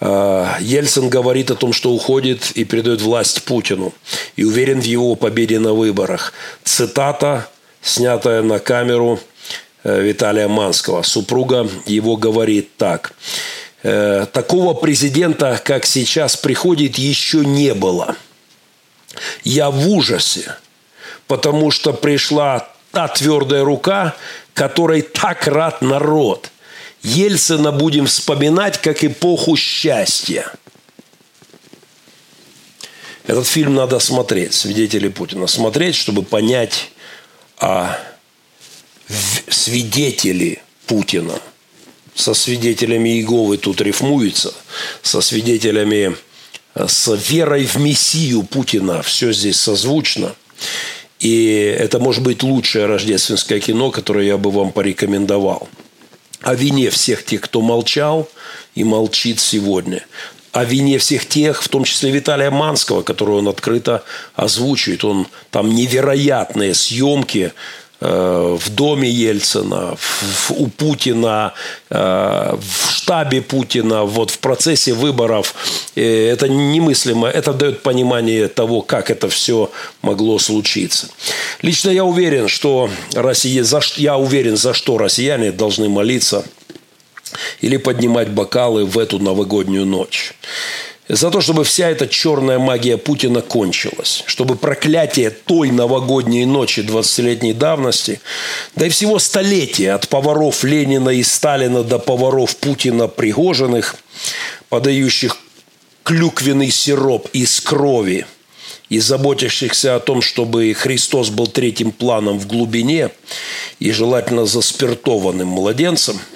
[0.00, 3.94] А, Ельцин говорит о том, что уходит и передает власть Путину.
[4.36, 6.34] И уверен в его победе на выборах.
[6.62, 7.48] Цитата,
[7.80, 9.18] снятая на камеру
[9.82, 11.00] э, Виталия Манского.
[11.00, 13.14] Супруга его говорит так.
[13.82, 18.14] «Э, Такого президента, как сейчас приходит, еще не было.
[19.42, 20.54] Я в ужасе,
[21.28, 24.14] потому что пришла та твердая рука,
[24.56, 26.50] которой так рад народ.
[27.02, 30.50] Ельцина будем вспоминать как эпоху счастья.
[33.26, 35.46] Этот фильм надо смотреть, свидетели Путина.
[35.46, 36.90] Смотреть, чтобы понять,
[37.58, 38.00] а
[39.48, 41.38] свидетели Путина
[42.14, 44.54] со свидетелями Иеговы тут рифмуется,
[45.02, 46.16] со свидетелями,
[46.74, 50.34] э, с верой в Мессию Путина все здесь созвучно–
[51.18, 55.68] и это может быть лучшее рождественское кино, которое я бы вам порекомендовал.
[56.42, 58.28] О вине всех тех, кто молчал
[58.74, 60.04] и молчит сегодня.
[60.52, 65.04] О вине всех тех, в том числе Виталия Манского, которого он открыто озвучивает.
[65.04, 67.52] Он там невероятные съемки
[68.00, 71.54] в доме Ельцина, в, у Путина,
[71.90, 75.54] э, в штабе Путина, вот в процессе выборов.
[75.94, 77.28] Это немыслимо.
[77.28, 79.70] Это дает понимание того, как это все
[80.02, 81.08] могло случиться.
[81.62, 86.44] Лично я уверен, что Россия, за, я уверен, за что россияне должны молиться
[87.60, 90.34] или поднимать бокалы в эту новогоднюю ночь
[91.08, 97.52] за то, чтобы вся эта черная магия Путина кончилась, чтобы проклятие той новогодней ночи 20-летней
[97.52, 98.20] давности,
[98.74, 103.96] да и всего столетия от поваров Ленина и Сталина до поваров Путина Пригожиных,
[104.68, 105.38] подающих
[106.02, 108.26] клюквенный сироп из крови
[108.88, 113.10] и заботящихся о том, чтобы Христос был третьим планом в глубине
[113.78, 116.20] и желательно заспиртованным младенцем–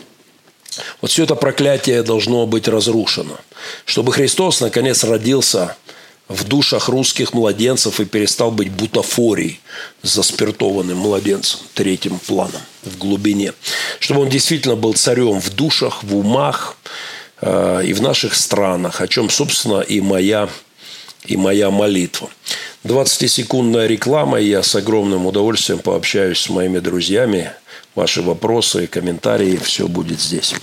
[1.01, 3.39] вот все это проклятие должно быть разрушено,
[3.85, 5.77] чтобы Христос наконец родился
[6.31, 9.61] в душах русских младенцев и перестал быть бутафорией,
[10.03, 13.53] заспиртованным младенцем, третьим планом в глубине.
[13.99, 16.77] Чтобы он действительно был царем в душах, в умах
[17.41, 20.49] э, и в наших странах, о чем, собственно, и моя,
[21.27, 22.31] и моя молитва.
[22.85, 27.51] 20-секундная реклама, и я с огромным удовольствием пообщаюсь с моими друзьями,
[27.95, 30.55] ваши вопросы, комментарии, все будет здесь.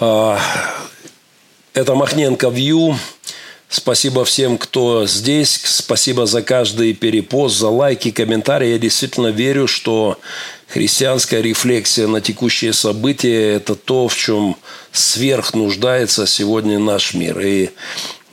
[0.00, 0.38] А,
[1.72, 2.96] это Махненко Вью.
[3.74, 5.60] Спасибо всем, кто здесь.
[5.64, 8.68] Спасибо за каждый перепост, за лайки, комментарии.
[8.68, 10.16] Я действительно верю, что
[10.68, 14.56] христианская рефлексия на текущие события– это то, в чем
[14.92, 17.40] сверх нуждается сегодня наш мир.
[17.40, 17.70] И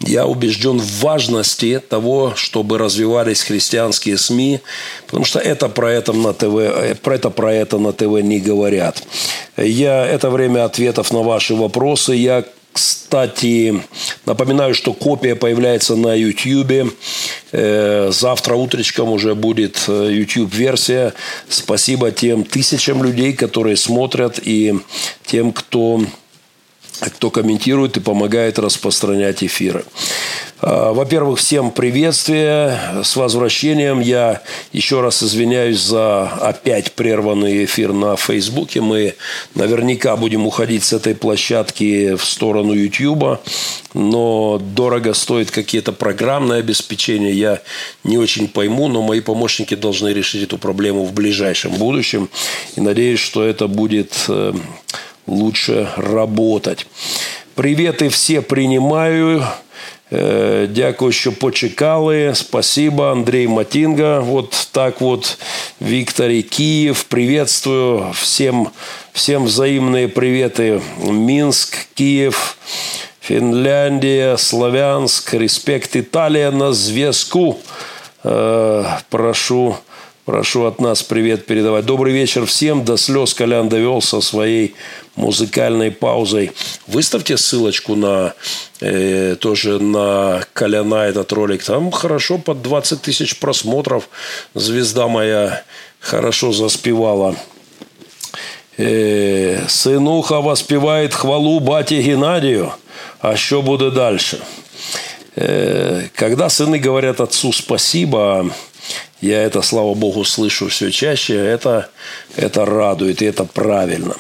[0.02, 4.60] Я убежден в важности того, чтобы развивались христианские СМИ,
[5.08, 8.40] потому что это про это на ТВ, э, про это про это на ТВ не
[8.40, 9.02] говорят.
[9.58, 12.14] Я это время ответов на ваши вопросы.
[12.14, 12.44] Я
[12.74, 13.84] кстати,
[14.26, 16.94] напоминаю, что копия появляется на YouTube.
[17.52, 21.14] Э, завтра утречком уже будет YouTube-версия.
[21.50, 24.80] Спасибо тем тысячам людей, которые смотрят, и
[25.26, 26.02] тем, кто
[27.10, 29.84] кто комментирует и помогает распространять эфиры.
[30.64, 34.00] А, во-первых, всем приветствие, с возвращением.
[34.00, 34.42] Я
[34.72, 38.82] еще раз извиняюсь за опять прерванный эфир на Фейсбуке.
[38.82, 39.16] Мы
[39.56, 43.42] наверняка будем уходить с этой площадки в сторону Ютьюба,
[43.96, 47.34] но дорого стоит какие-то программное обеспечение.
[47.34, 47.62] Я
[48.04, 52.30] не очень пойму, но мои помощники должны решить эту проблему в ближайшем будущем.
[52.76, 54.54] И надеюсь, что это будет э,
[55.32, 56.86] лучше работать.
[57.56, 59.44] Приветы все принимаю.
[60.12, 62.34] Э, дякую, що почекали.
[62.36, 64.20] Спасибо, Андрей Матинга.
[64.20, 65.38] Вот так вот,
[65.80, 67.04] Викторий Киев.
[67.04, 68.12] Приветствую.
[68.14, 68.68] Всем,
[69.14, 70.82] всем взаимные приветы.
[70.98, 72.58] Минск, Киев,
[73.22, 75.34] Финляндия, Славянск.
[75.34, 77.58] Респект Италия на зв'язку.
[78.24, 79.76] Э, прошу
[80.26, 81.86] Прошу от нас привет передавать.
[81.86, 82.86] Добрый вечер всем.
[82.86, 84.76] До слез Колян довел со своей
[85.16, 86.52] музыкальной паузой.
[86.88, 88.34] Выставьте ссылочку на
[88.80, 91.64] э, тоже на Коляна этот ролик.
[91.64, 94.10] Там хорошо под 20 тысяч просмотров.
[94.54, 95.64] Звезда моя
[96.00, 97.36] хорошо заспевала.
[98.78, 102.74] Э, сынуха воспевает хвалу бате Геннадию.
[103.20, 104.40] А что будет дальше?
[105.36, 108.52] Э, когда сыны говорят отцу спасибо,
[109.22, 111.36] я это, слава богу, слышу все чаще.
[111.36, 111.90] Это,
[112.36, 114.16] это радует, и это правильно.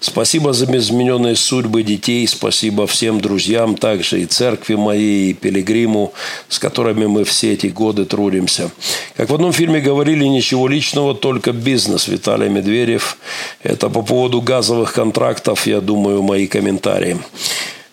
[0.00, 2.26] Спасибо за измененные судьбы детей.
[2.26, 6.12] Спасибо всем друзьям, также и церкви моей, и пилигриму,
[6.48, 8.72] с которыми мы все эти годы трудимся.
[9.16, 12.08] Как в одном фильме говорили, ничего личного, только бизнес.
[12.08, 13.18] Виталий Медведев.
[13.62, 17.18] Это по поводу газовых контрактов, я думаю, мои комментарии.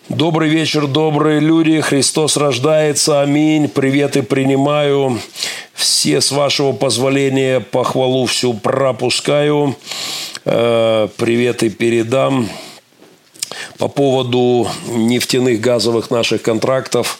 [0.08, 1.82] Добрый вечер, добрые люди.
[1.82, 3.20] Христос рождается.
[3.20, 3.68] Аминь.
[3.68, 5.20] Приветы принимаю.
[5.74, 9.76] Все, с вашего позволения, похвалу всю пропускаю.
[10.46, 12.48] Э, приветы передам.
[13.76, 17.18] По поводу нефтяных газовых наших контрактов,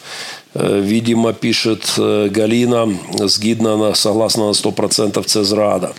[0.54, 2.88] э, видимо, пишет э, Галина,
[3.18, 5.92] сгидно она согласна на 100% Цезрада.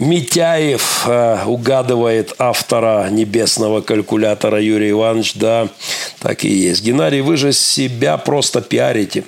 [0.00, 5.34] Митяев э, угадывает автора небесного калькулятора Юрий Иванович.
[5.34, 5.68] Да,
[6.20, 6.82] так и есть.
[6.82, 9.24] Геннадий, вы же себя просто пиарите.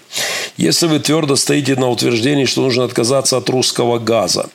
[0.56, 4.48] Если вы твердо стоите на утверждении, что нужно отказаться от русского газа,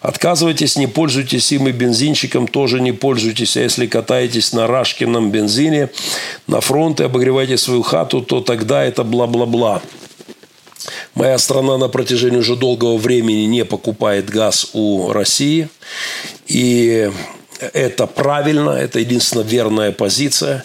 [0.00, 3.56] отказывайтесь, не пользуйтесь им и бензинчиком тоже не пользуйтесь.
[3.56, 5.90] А если катаетесь на Рашкином бензине
[6.46, 9.82] на фронт и обогреваете свою хату, то тогда это бла-бла-бла.
[11.14, 15.68] Моя страна на протяжении уже долгого времени не покупает газ у России.
[16.46, 17.10] И
[17.72, 20.64] это правильно, это единственная верная позиция.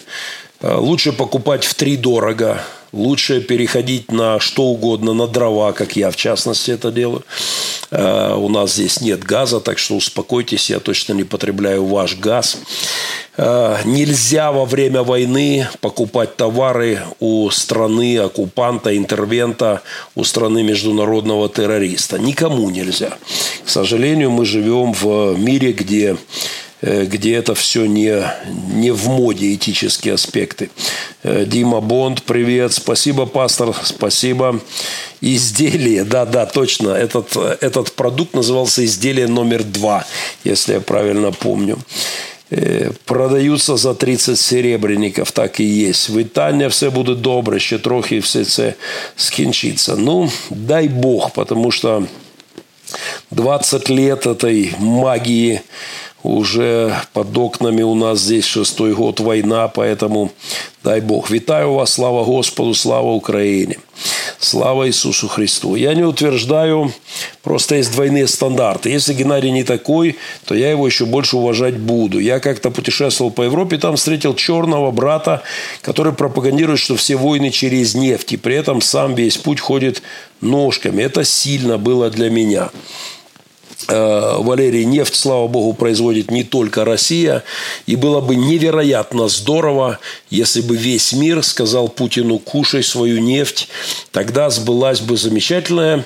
[0.62, 2.60] Лучше покупать в три дорого
[2.92, 7.24] Лучше переходить на что угодно, на дрова, как я в частности это делаю.
[7.90, 12.58] Э, у нас здесь нет газа, так что успокойтесь, я точно не потребляю ваш газ.
[13.36, 19.82] Э, нельзя во время войны покупать товары у страны оккупанта, интервента,
[20.16, 22.18] у страны международного террориста.
[22.18, 23.16] Никому нельзя.
[23.64, 26.16] К сожалению, мы живем в мире, где
[26.82, 28.24] где это все не,
[28.72, 30.70] не в моде, этические аспекты.
[31.22, 32.72] Э, Дима Бонд, привет.
[32.72, 34.60] Спасибо, пастор, спасибо.
[35.20, 36.90] Изделие, да-да, точно.
[36.90, 40.06] Этот, этот продукт назывался изделие номер два,
[40.44, 41.78] если я правильно помню.
[42.50, 46.10] Э, продаются за 30 серебряников, так и есть.
[46.10, 48.74] Вітання все буде добре, ще трохи все це
[49.16, 49.96] скінчиться.
[49.96, 52.04] Ну, дай Бог, потому что
[53.30, 55.60] 20 лет этой магии
[56.22, 60.32] уже под окнами у нас здесь шестой год война, поэтому
[60.84, 61.30] дай Бог.
[61.30, 63.78] Витаю вас, слава Господу, слава Украине.
[64.38, 65.74] Слава Иисусу Христу.
[65.74, 66.92] Я не утверждаю,
[67.42, 68.88] просто есть двойные стандарты.
[68.88, 70.16] Если Геннадий не такой,
[70.46, 72.18] то я его еще больше уважать буду.
[72.18, 75.42] Я как-то путешествовал по Европе, там встретил черного брата,
[75.82, 80.02] который пропагандирует, что все войны через нефть, и при этом сам весь путь ходит
[80.40, 81.02] ножками.
[81.02, 82.70] Это сильно было для меня.
[83.88, 87.42] Э, Валерий, нефть, слава богу, производит не только Россия.
[87.86, 89.98] И было бы невероятно здорово,
[90.28, 93.68] если бы весь мир сказал Путину, кушай свою нефть.
[94.12, 96.04] Тогда сбылась бы замечательная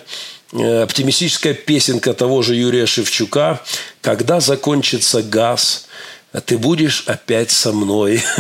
[0.53, 3.61] э, оптимистическая песенка того же Юрия Шевчука
[4.01, 5.87] «Когда закончится газ,
[6.47, 8.23] ты будешь опять со мной».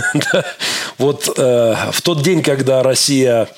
[0.96, 3.48] Вот э, в тот день, когда Россия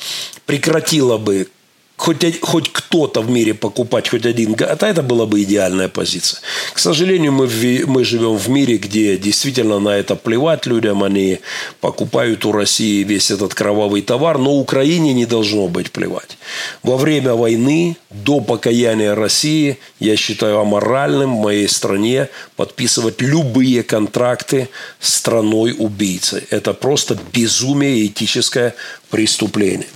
[0.46, 1.48] прекратила бы
[1.96, 6.40] хоть, хоть кто-то в мире покупать хоть один гад, это была бы идеальная позиция.
[6.72, 11.40] К сожалению, мы, в, мы живем в мире, где действительно на это плевать людям, они
[11.80, 16.38] покупают у России весь этот кровавый товар, но Украине не должно быть плевать.
[16.82, 24.68] Во время войны, до покаяния России, я считаю аморальным в моей стране подписывать любые контракты
[25.00, 26.44] с страной-убийцей.
[26.50, 28.74] Это просто безумие и этическое
[29.10, 29.88] преступление.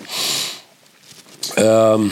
[1.56, 2.10] Ем,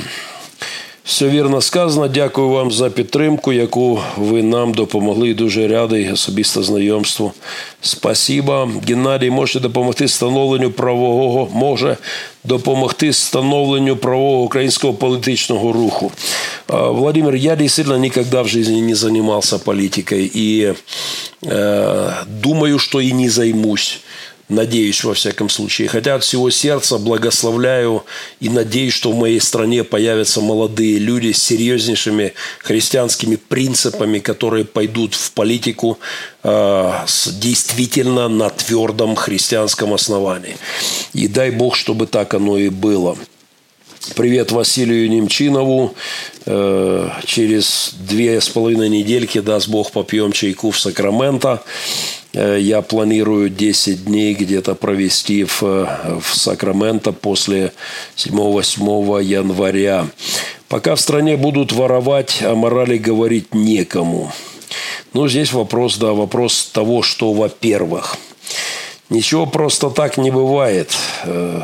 [1.05, 2.09] все вірно сказано.
[2.09, 5.35] Дякую вам за підтримку, яку ви нам допомогли.
[5.35, 7.33] Дуже радий особисто знайомству.
[7.81, 8.69] Спасіба.
[8.89, 11.97] Геннадій може допомогти встановленню правового, може
[12.45, 16.13] допомогти встановленню правового українського політичного руху.
[16.69, 20.75] Владимир, я действительно никогда в жизни не занимался политикой и
[21.43, 24.01] э, думаю, что и не займусь.
[24.49, 25.89] Надеюсь, во всяком случае.
[25.89, 28.05] Хотя от всего сердца благословляю
[28.41, 35.15] и надеюсь, что в моей стране появятся молодые люди с серьезнейшими христианскими принципами, которые пойдут
[35.15, 35.99] в политику
[36.45, 40.57] э, с, действительно на твердом христианском основании.
[41.13, 43.19] И дай Бог, чтобы так оно и было.
[44.17, 45.95] Привет Василию Немчинову.
[46.47, 51.63] Э, через две с половиной недельки, даст Бог, попьем чайку в Сакраменто.
[52.39, 57.73] Э, я планирую 10 дней где-то провести в, в Сакраменто после
[58.17, 60.07] 7-8 января.
[60.69, 64.33] Пока в стране будут воровать, о морали говорить некому.
[65.15, 68.17] Ну, здесь вопрос, да, вопрос того, что, во-первых,
[69.11, 70.93] ничего просто так не бывает.
[71.25, 71.63] Э,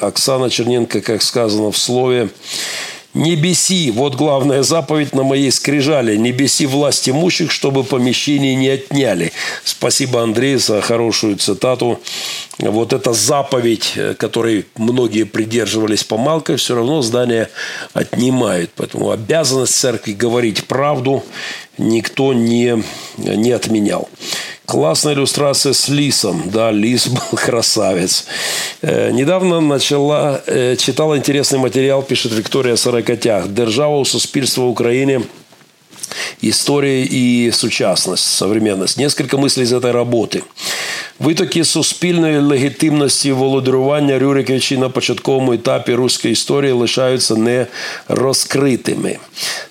[0.00, 2.30] Оксана Черненко, как сказано в слове,
[3.16, 6.18] не беси, вот главная заповедь на моей скрижале.
[6.18, 9.32] Не беси власть имущих, чтобы помещение не отняли.
[9.64, 11.98] Спасибо, Андрей, за хорошую цитату.
[12.58, 17.48] Вот эта заповедь, которой многие придерживались помалкой, все равно здание
[17.94, 18.70] отнимают.
[18.76, 21.24] Поэтому обязанность церкви говорить правду
[21.78, 22.82] никто не,
[23.16, 24.08] не отменял.
[24.66, 26.50] Классная иллюстрация с лисом.
[26.50, 28.26] Да, лис был красавец.
[28.82, 33.48] Э, недавно начала, э, читала интересный материал, пишет Виктория Сорокотях.
[33.48, 35.22] Держава у суспільства в Украине
[36.40, 38.96] история и сучасность, современность.
[38.96, 40.42] Несколько мыслей из этой работы.
[41.18, 47.34] Витоки суспільної легітимності володарювання Рюриковичі на початковому етапі руської історії лишаються
[48.08, 49.18] нерозкритими.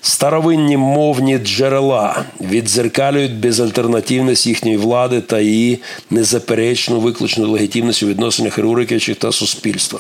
[0.02, 9.16] Старовинні мовні джерела віддзеркалюють безальтернативність їхньої влади та її незаперечну виключну легітимність у відносинах Рюриковичів
[9.16, 10.00] та суспільства.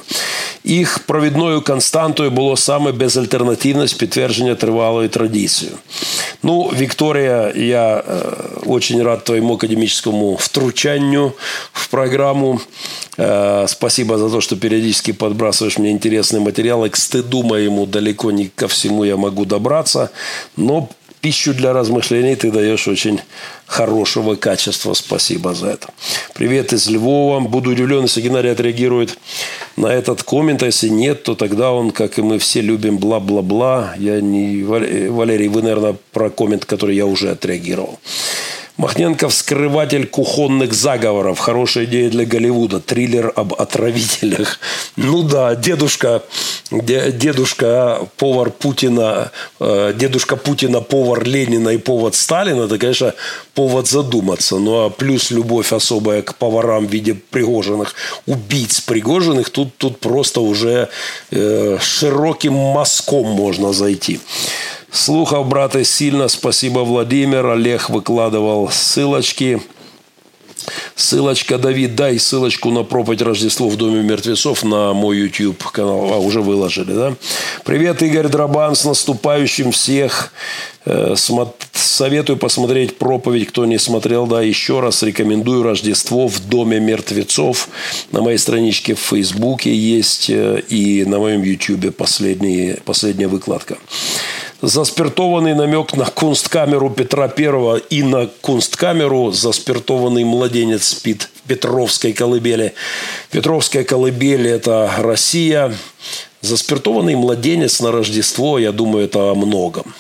[0.63, 5.77] Їх провідною константою було саме безальтернативність підтвердження тривалої традицією.
[6.43, 8.03] Ну, Виктория, я
[8.65, 11.31] очень рад твоему академическому втручанию
[11.74, 12.62] в программу.
[13.18, 16.90] Э, спасибо за то, что периодически подбрасываешь мне интересные материалы.
[16.90, 20.12] К стыду моему далеко не ко всему я могу добраться,
[20.56, 20.90] но
[21.26, 23.20] пищу для размышлений ты даешь очень
[23.66, 24.94] хорошего качества.
[24.94, 25.88] Спасибо за это.
[26.36, 27.40] Привет из Львова.
[27.40, 29.18] Буду удивлен, если Геннадий отреагирует
[29.76, 30.62] на этот коммент.
[30.62, 33.95] А если нет, то тогда он, как и мы все любим, бла-бла-бла.
[33.98, 34.62] Я не...
[34.62, 37.98] Валерий, вы, наверное, про коммент, который я уже отреагировал.
[38.77, 41.39] Махненко– вскрыватель кухонных заговоров.
[41.39, 42.81] Хорошая идея для Голливуда.
[42.81, 44.60] Триллер об отравителях.
[44.97, 46.23] Ну да, дедушка,
[46.72, 49.31] дедушка повар Путина,
[49.61, 52.64] э, дедушка Путина повар Ленина и повод Сталина.
[52.64, 53.14] Это, конечно,
[53.53, 54.57] повод задуматься.
[54.57, 57.95] Ну а плюс любовь особая к поварам в виде пригоженных,
[58.26, 59.52] убийц пригоженных.
[59.52, 60.89] Тут, тут просто уже
[61.31, 64.19] э, широким мазком можно зайти.
[64.95, 66.30] Слухав, браты, сильно.
[66.30, 67.45] Спасибо, Владимир.
[67.47, 69.61] Олег выкладывал ссылочки.
[70.95, 76.13] Ссылочка, Давид, дай ссылочку на проповедь Рождество в Доме мертвецов на мой YouTube канал.
[76.13, 77.13] А, уже выложили, да?
[77.65, 80.31] Привет, Игорь Драбан, с наступающим всех.
[80.85, 81.15] Э,
[81.73, 87.67] советую посмотреть проповедь, кто не смотрел, да, еще раз рекомендую Рождество в Доме мертвецов.
[88.13, 93.77] На моей страничке в Фейсбуке есть э, и на моем YouTube последняя выкладка
[94.65, 102.73] заспиртованный намек на кунсткамеру Петра Первого и на кунсткамеру заспиртованный младенец спит в Петровской колыбели.
[103.31, 105.73] Петровская колыбель– это Россия.
[106.41, 109.93] Заспиртованный младенец на Рождество, я думаю, это о многом.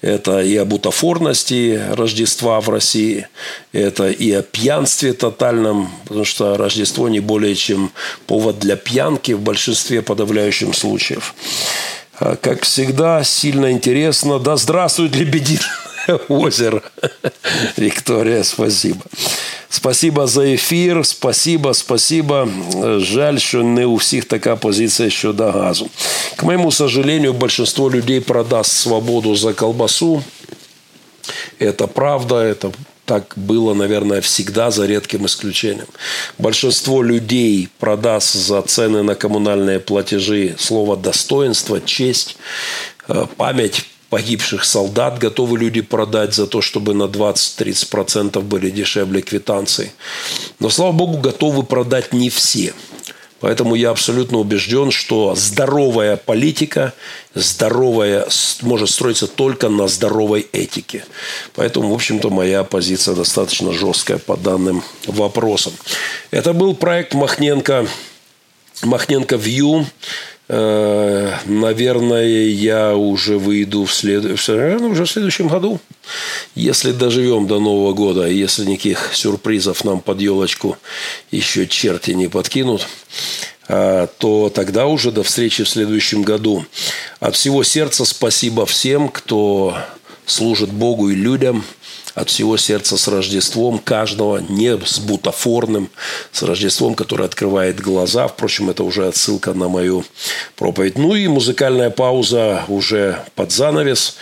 [0.00, 3.26] Это и о бутафорности Рождества в России,
[3.72, 7.90] это и о пьянстве тотальном, потому что Рождество не более чем
[8.28, 11.34] повод для пьянки в большинстве подавляющих случаев.
[12.19, 14.39] А, как всегда, сильно интересно.
[14.39, 16.81] Да здравствует Лебединое озеро.
[17.77, 19.01] Виктория, спасибо.
[19.69, 21.05] Спасибо за ефір.
[21.05, 22.47] Спасибо, спасибо.
[22.97, 25.89] Жаль, що не у всіх така позиція щодо газу.
[26.35, 30.23] К моему сожалению, большинство людей продаст свободу за колбасу.
[31.59, 32.71] Это правда, это
[33.08, 35.88] так было, наверное, всегда, за редким исключением.
[36.36, 42.36] Большинство людей продаст за цены на коммунальные платежи слово «достоинство», «честь»,
[43.08, 49.92] э, «память», погибших солдат готовы люди продать за то, чтобы на 20-30% были дешевле квитанции.
[50.60, 52.74] Но, слава богу, готовы продать не все.
[53.40, 56.92] Поэтому я абсолютно убежден, что здоровая политика,
[57.34, 58.26] здоровая,
[58.62, 61.04] может строиться только на здоровой этике.
[61.54, 65.72] Поэтому, в общем-то, моя позиция достаточно жесткая по данным вопросам.
[66.30, 67.86] Это был проект Махненко,
[68.82, 69.86] Махненко View.
[70.48, 74.24] Э, наверное, я уже выйду в, след...
[74.24, 75.78] наверное, уже в следующем году.
[76.54, 80.78] Если доживем до Нового года, если никаких сюрпризов нам под елочку
[81.30, 82.88] еще черти не подкинут,
[83.68, 86.64] э, то тогда уже до встречи в следующем году.
[87.20, 89.76] От всего сердца спасибо всем, кто
[90.24, 91.64] служит Богу и людям–
[92.18, 95.90] от всего сердца с Рождеством каждого, не с бутафорным,
[96.32, 98.26] с Рождеством, который открывает глаза.
[98.26, 100.04] Впрочем, это уже отсылка на мою
[100.56, 100.98] проповедь.
[100.98, 104.16] Ну и музыкальная пауза уже под занавес.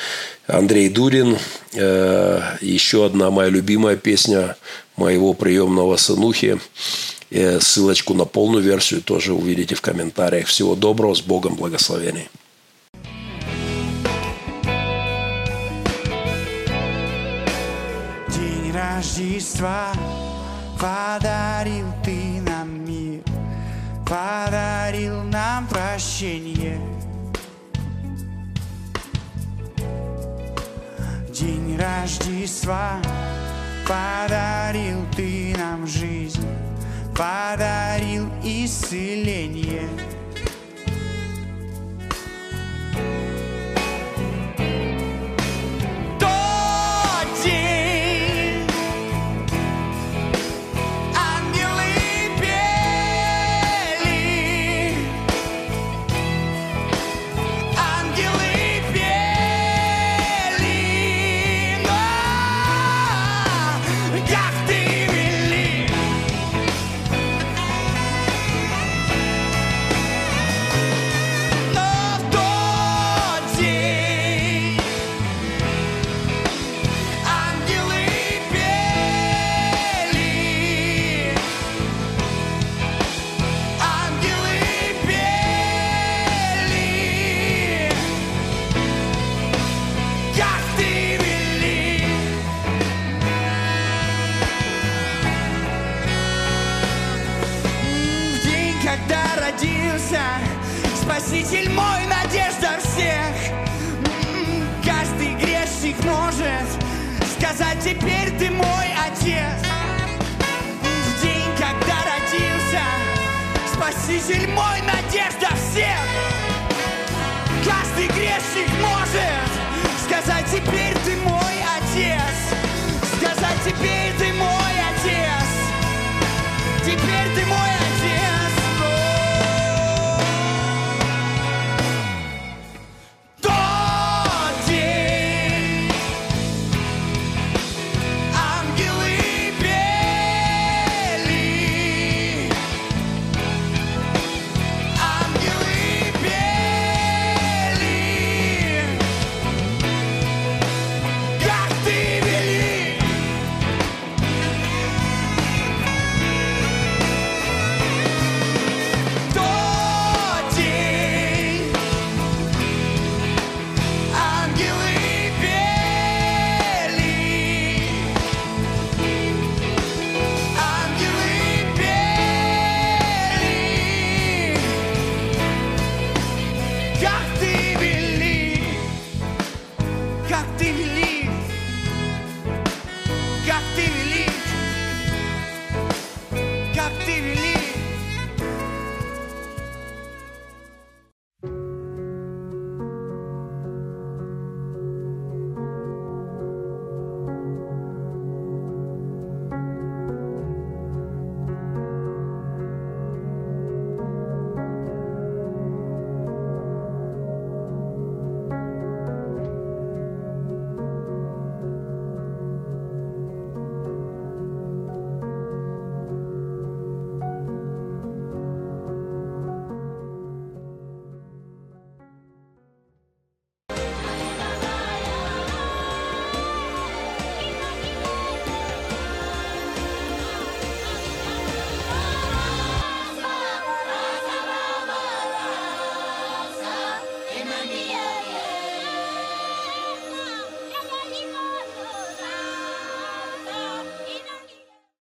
[0.46, 1.38] Андрей Дурин,
[1.72, 4.56] э, еще одна моя любимая песня
[4.96, 6.60] моего приемного сынухи.
[7.30, 10.46] Э, ссылочку на полную версию тоже увидите в комментариях.
[10.46, 12.28] Всего доброго, с Богом, благословений.
[18.96, 19.92] Рождества
[20.80, 23.20] Подарил Ты нам мир
[24.06, 26.80] Подарил нам прощение.
[31.28, 32.92] День Рождества
[33.86, 36.48] Подарил Ты нам жизнь
[37.14, 39.90] Подарил исцеление